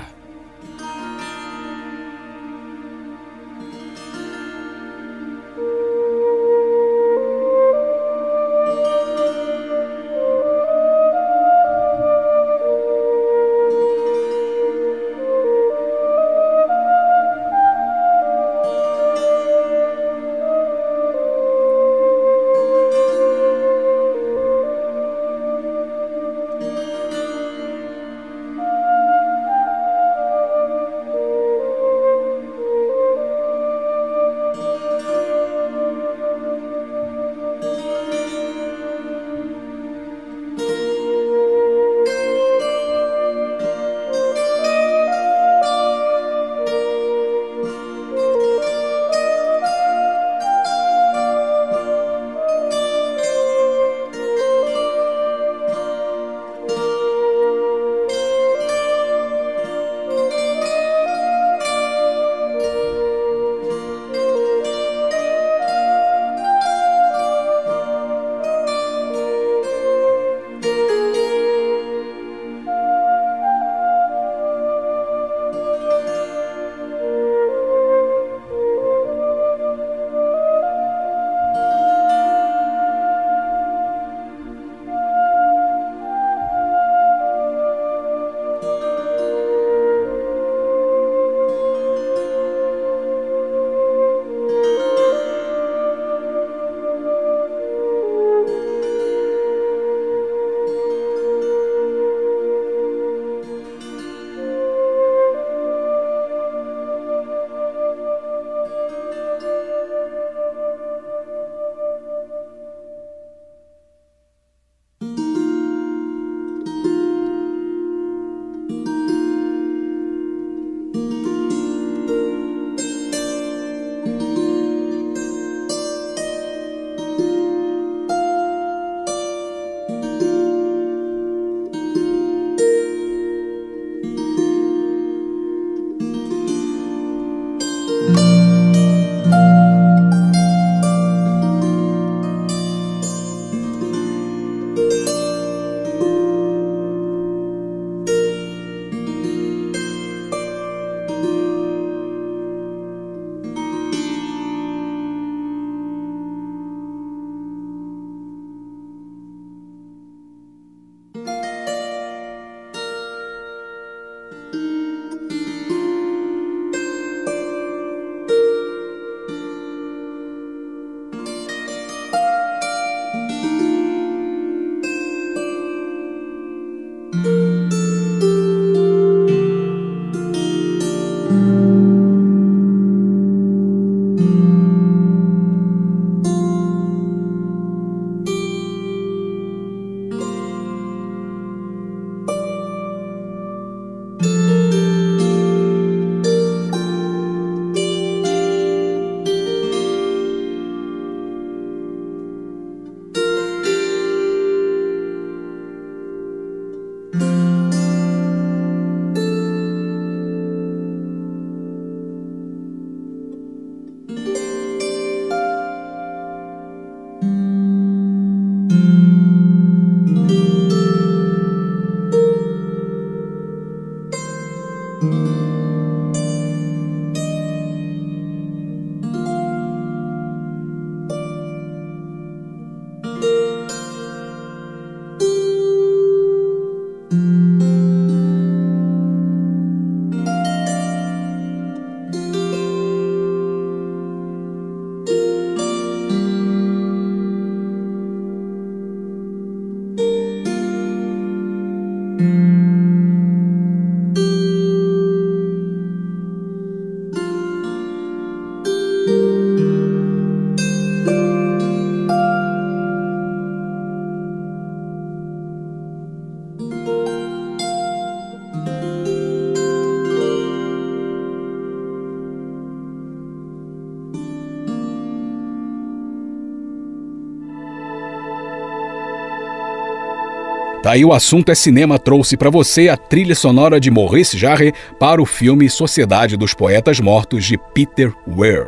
[280.87, 285.21] Daí o assunto é cinema trouxe para você a trilha sonora de Maurice Jarre para
[285.21, 288.67] o filme Sociedade dos Poetas Mortos de Peter Weir.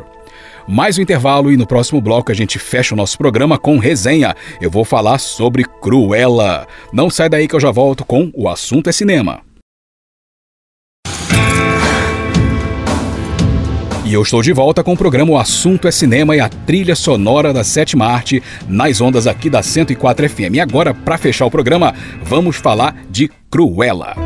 [0.68, 4.36] Mais um intervalo e no próximo bloco a gente fecha o nosso programa com resenha.
[4.60, 6.68] Eu vou falar sobre Cruella.
[6.92, 9.40] Não sai daí que eu já volto com O Assunto é Cinema.
[14.10, 16.96] E eu estou de volta com o programa O Assunto é Cinema e a trilha
[16.96, 20.54] sonora da sétima arte nas ondas aqui da 104 FM.
[20.54, 24.16] E agora, para fechar o programa, vamos falar de Cruella.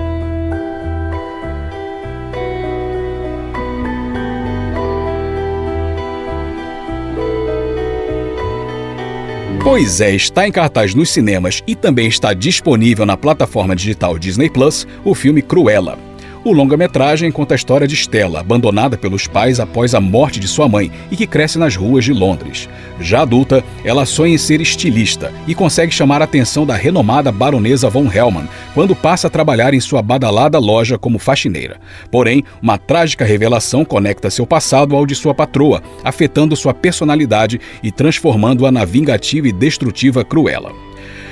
[9.63, 14.49] Pois é, está em cartaz nos cinemas e também está disponível na plataforma digital Disney
[14.49, 16.14] Plus o filme Cruella.
[16.45, 20.69] O longa-metragem conta a história de Stella, abandonada pelos pais após a morte de sua
[20.69, 22.69] mãe e que cresce nas ruas de Londres.
[23.01, 27.89] Já adulta, ela sonha em ser estilista e consegue chamar a atenção da renomada baronesa
[27.89, 31.81] von Hellman quando passa a trabalhar em sua badalada loja como faxineira.
[32.11, 37.91] Porém, uma trágica revelação conecta seu passado ao de sua patroa, afetando sua personalidade e
[37.91, 40.73] transformando-a na vingativa e destrutiva Cruella.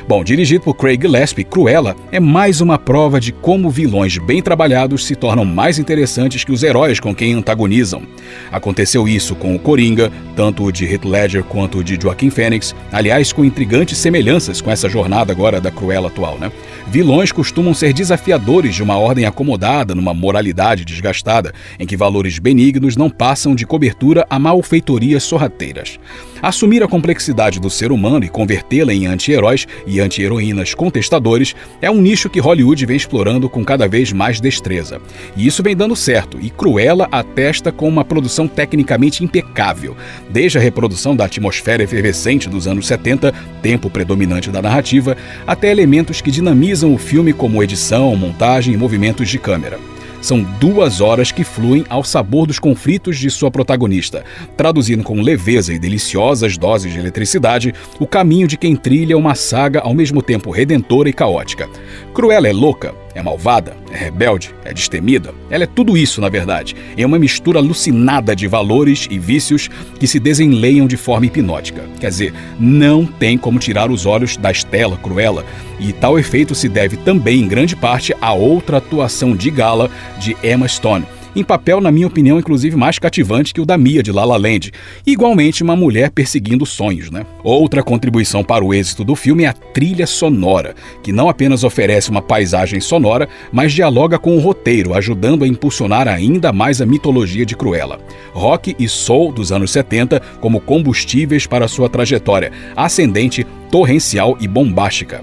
[0.09, 5.07] Bom, dirigido por Craig Gillespie, Cruella é mais uma prova de como vilões bem trabalhados
[5.07, 8.03] se tornam mais interessantes que os heróis com quem antagonizam.
[8.51, 12.75] Aconteceu isso com o Coringa, tanto o de Heath Ledger quanto o de Joaquin Phoenix,
[12.91, 16.51] aliás, com intrigantes semelhanças com essa jornada agora da Cruella atual, né?
[16.89, 22.97] Vilões costumam ser desafiadores de uma ordem acomodada numa moralidade desgastada, em que valores benignos
[22.97, 25.99] não passam de cobertura a malfeitorias sorrateiras.
[26.43, 32.01] Assumir a complexidade do ser humano e convertê-la em anti-heróis e anti-heroínas contestadores é um
[32.01, 35.01] nicho que Hollywood vem explorando com cada vez mais destreza.
[35.37, 39.95] E isso vem dando certo, e Cruella atesta com uma produção tecnicamente impecável,
[40.31, 45.17] desde a reprodução da atmosfera efervescente dos anos 70, tempo predominante da narrativa,
[45.47, 49.92] até elementos que dinamizam o filme como edição, montagem e movimentos de câmera.
[50.23, 54.25] São duas horas que fluem ao sabor dos conflitos de sua protagonista,
[54.57, 59.81] traduzindo com leveza e deliciosas doses de eletricidade o caminho de quem trilha uma saga
[59.81, 61.69] ao mesmo tempo redentora e caótica.
[62.15, 65.35] Cruella é louca, é malvada, é rebelde, é destemida.
[65.51, 66.75] Ela é tudo isso, na verdade.
[66.97, 69.69] É uma mistura alucinada de valores e vícios
[69.99, 71.85] que se desenleiam de forma hipnótica.
[72.01, 75.45] Quer dizer, não tem como tirar os olhos da Estela Cruella.
[75.79, 80.37] E tal efeito se deve também, em grande parte, a outra atuação de gala de
[80.43, 81.05] Emma Stone
[81.35, 84.37] em papel, na minha opinião, inclusive mais cativante que o da Mia de La La
[84.37, 84.73] Land.
[85.07, 87.25] Igualmente, uma mulher perseguindo sonhos, né?
[87.43, 92.11] Outra contribuição para o êxito do filme é a trilha sonora, que não apenas oferece
[92.11, 97.47] uma paisagem sonora, mas dialoga com o roteiro, ajudando a impulsionar ainda mais a mitologia
[97.47, 97.99] de Cruella.
[98.33, 105.23] Rock e soul dos anos 70 como combustíveis para sua trajetória ascendente, torrencial e bombástica.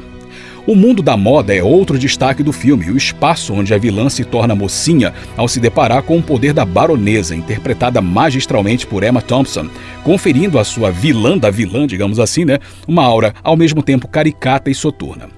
[0.69, 4.23] O mundo da moda é outro destaque do filme, o espaço onde a vilã se
[4.23, 9.67] torna mocinha ao se deparar com o poder da baronesa, interpretada magistralmente por Emma Thompson,
[10.03, 14.69] conferindo à sua vilã da vilã, digamos assim, né, uma aura ao mesmo tempo caricata
[14.69, 15.29] e soturna.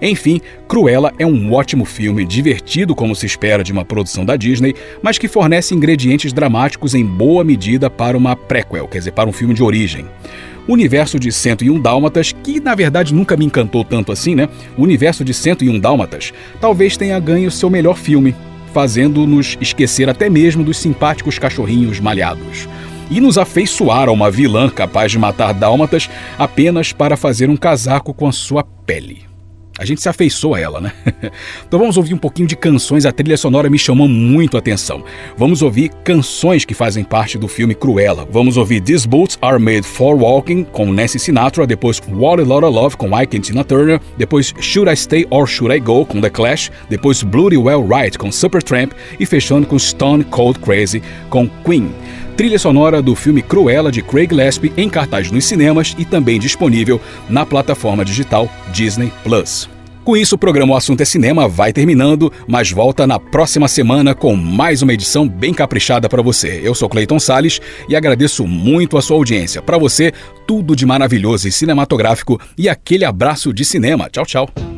[0.00, 4.74] Enfim, Cruella é um ótimo filme, divertido como se espera de uma produção da Disney,
[5.02, 9.32] mas que fornece ingredientes dramáticos em boa medida para uma prequel, quer dizer, para um
[9.34, 10.06] filme de origem.
[10.68, 14.50] O universo de 101 Dálmatas, que na verdade nunca me encantou tanto assim, né?
[14.76, 16.30] O universo de 101 Dálmatas
[16.60, 18.36] talvez tenha ganho seu melhor filme,
[18.74, 22.68] fazendo-nos esquecer até mesmo dos simpáticos cachorrinhos malhados.
[23.10, 28.12] E nos afeiçoar a uma vilã capaz de matar dálmatas apenas para fazer um casaco
[28.12, 29.27] com a sua pele.
[29.78, 30.92] A gente se afeiçoa a ela, né?
[31.66, 33.06] então vamos ouvir um pouquinho de canções.
[33.06, 35.04] A trilha sonora me chamou muito a atenção.
[35.36, 38.26] Vamos ouvir canções que fazem parte do filme Cruella.
[38.30, 42.64] Vamos ouvir These Boots Are Made for Walking com Nancy Sinatra, depois What a Lot
[42.64, 46.04] of Love com Ike and Tina Turner, depois Should I Stay or Should I Go
[46.04, 51.02] com The Clash, depois Bloody Well Right com Supertramp e fechando com Stone Cold Crazy
[51.30, 51.92] com Queen
[52.38, 57.00] trilha sonora do filme Cruella de Craig Gillespie em cartaz nos cinemas e também disponível
[57.28, 59.68] na plataforma digital Disney Plus.
[60.04, 64.14] Com isso, o programa O Assunto é Cinema vai terminando, mas volta na próxima semana
[64.14, 66.60] com mais uma edição bem caprichada para você.
[66.62, 69.60] Eu sou Clayton Sales e agradeço muito a sua audiência.
[69.60, 70.12] Para você,
[70.46, 74.08] tudo de maravilhoso e cinematográfico e aquele abraço de cinema.
[74.08, 74.77] Tchau, tchau.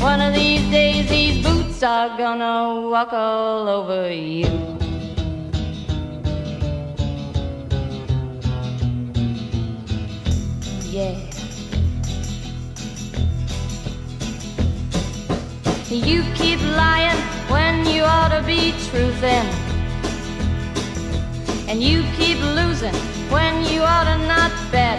[0.00, 4.46] One of these days, these boots are gonna walk all over you.
[10.90, 11.18] Yeah.
[15.90, 19.48] You keep lying when you ought to be truthing.
[21.68, 22.94] And you keep losing
[23.30, 24.98] when you ought to not bet.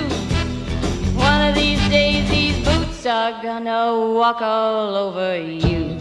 [1.53, 5.97] These days, these boots are gonna walk all over you.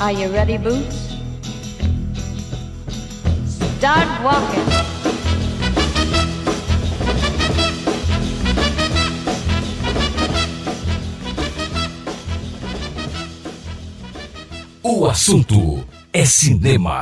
[0.00, 0.96] Are you ready, Boots?
[3.78, 4.90] Start walking.
[14.82, 17.00] O assunto é cinema.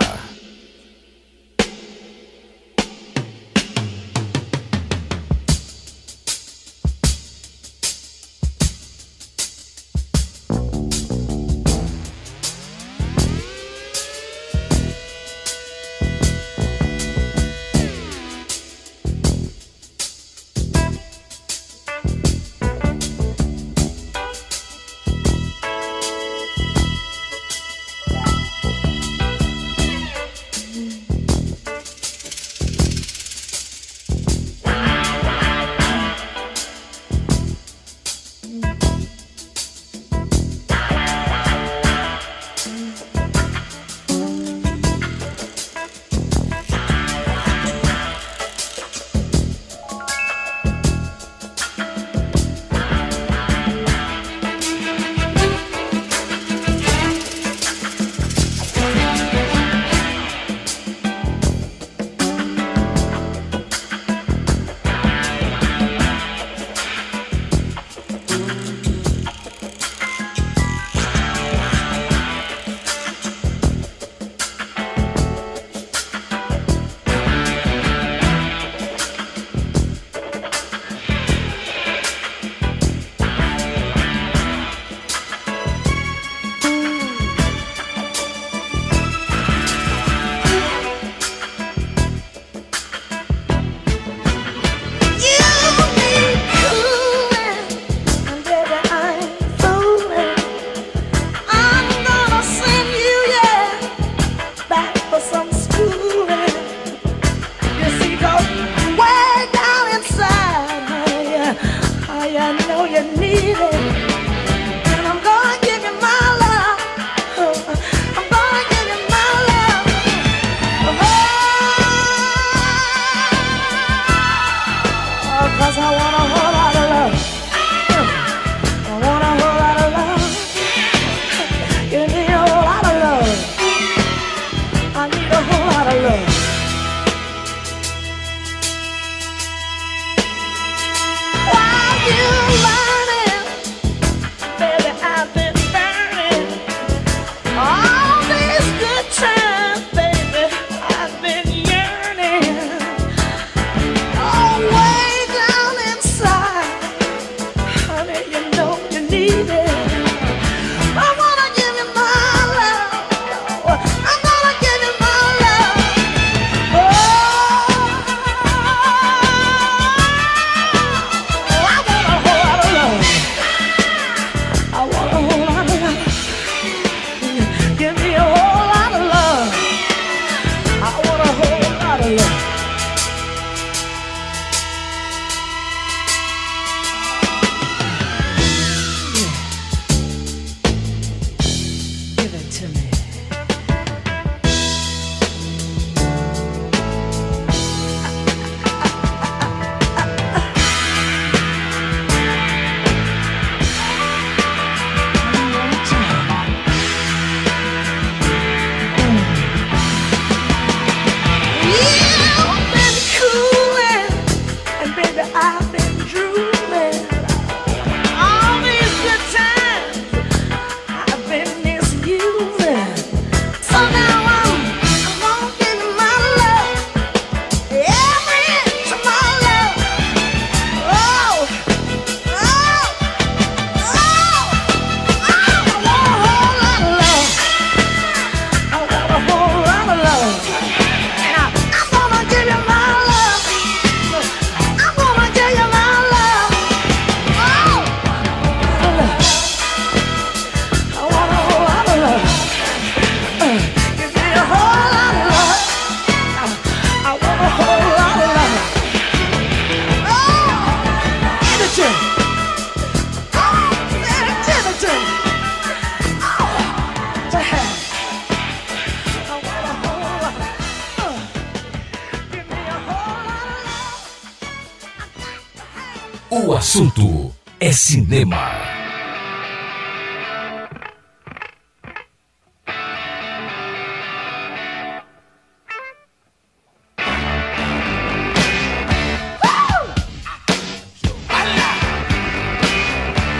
[277.88, 278.36] Cinema.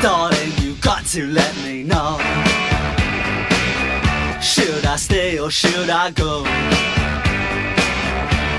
[0.01, 2.17] Darling, you got to let me know.
[4.41, 6.45] Should I stay or should I go?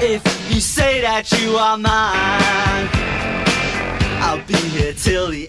[0.03, 0.21] If
[0.53, 2.89] you say that you are mine,
[4.21, 5.48] I'll be here till the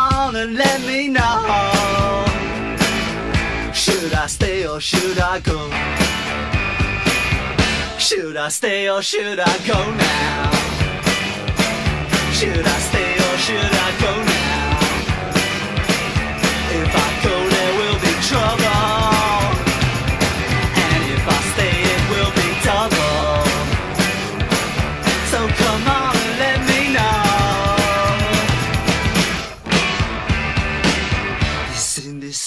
[0.35, 2.25] and let me know.
[3.73, 5.69] Should I stay or should I go?
[7.97, 10.51] Should I stay or should I go now?
[12.31, 14.20] Should I stay or should I go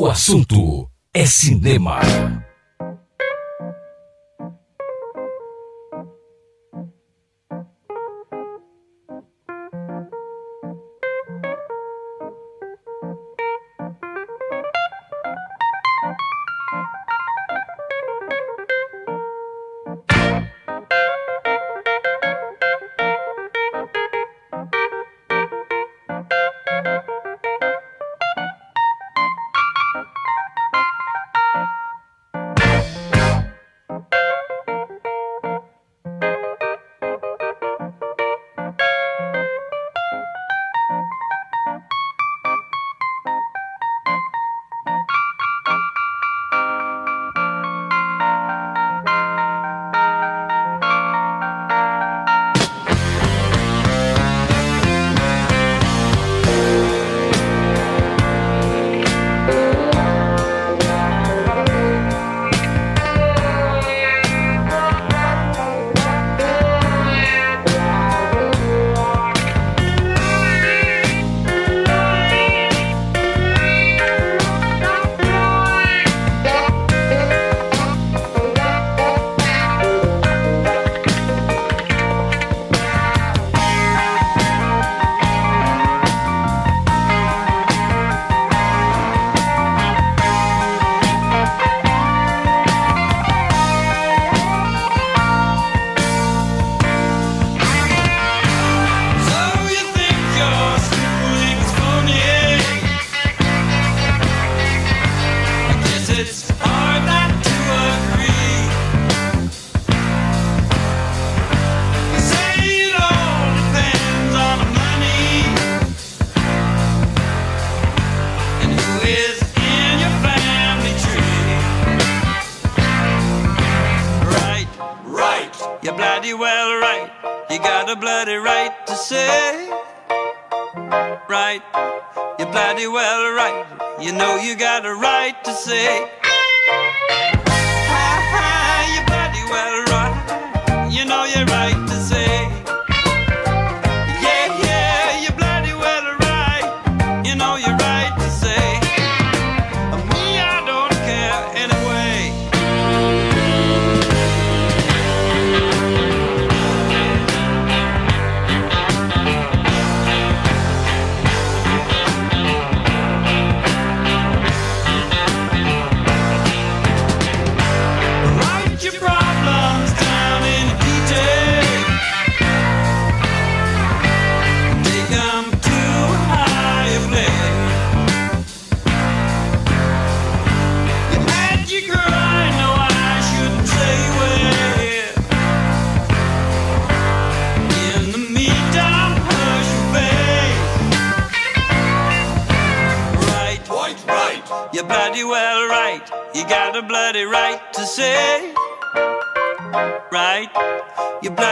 [0.00, 2.00] O assunto é cinema.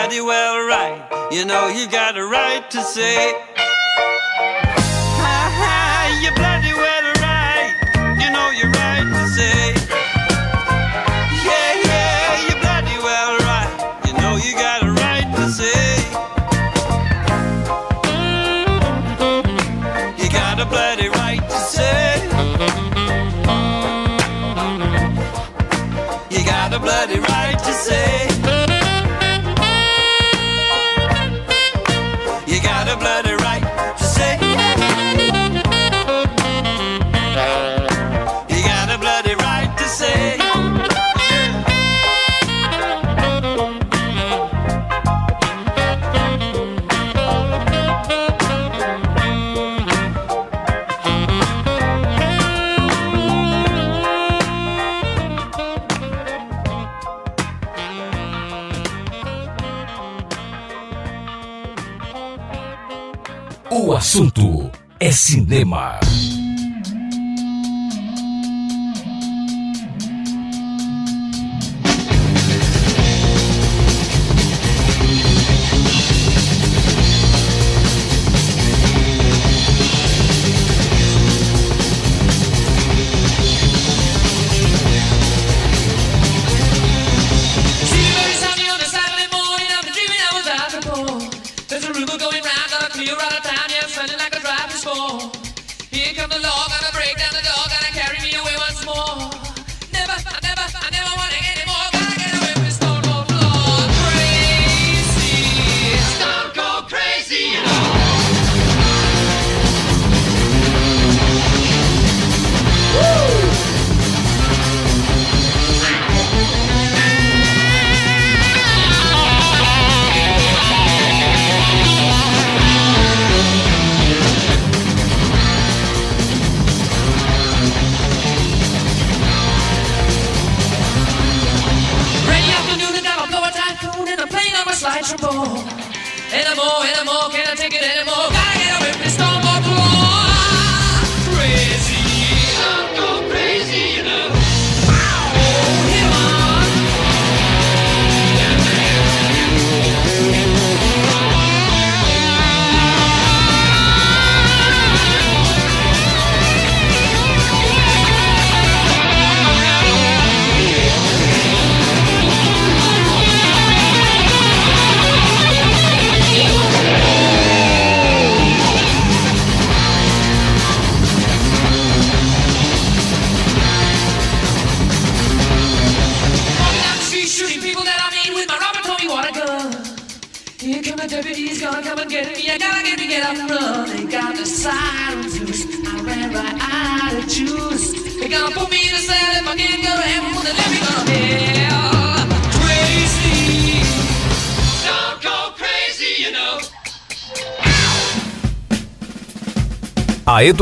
[0.08, 1.28] mighty well right.
[1.30, 3.34] You know you got a right to say.
[5.20, 7.76] Ha, you bloody well right.
[8.18, 9.74] You know you're right to say.
[11.44, 13.68] Yeah, yeah, you bloody well right.
[14.06, 15.92] You know you got a right to say.
[20.22, 22.24] You got a bloody right to say.
[26.30, 28.57] You got a bloody right to say.
[64.08, 66.00] assunto é cinema.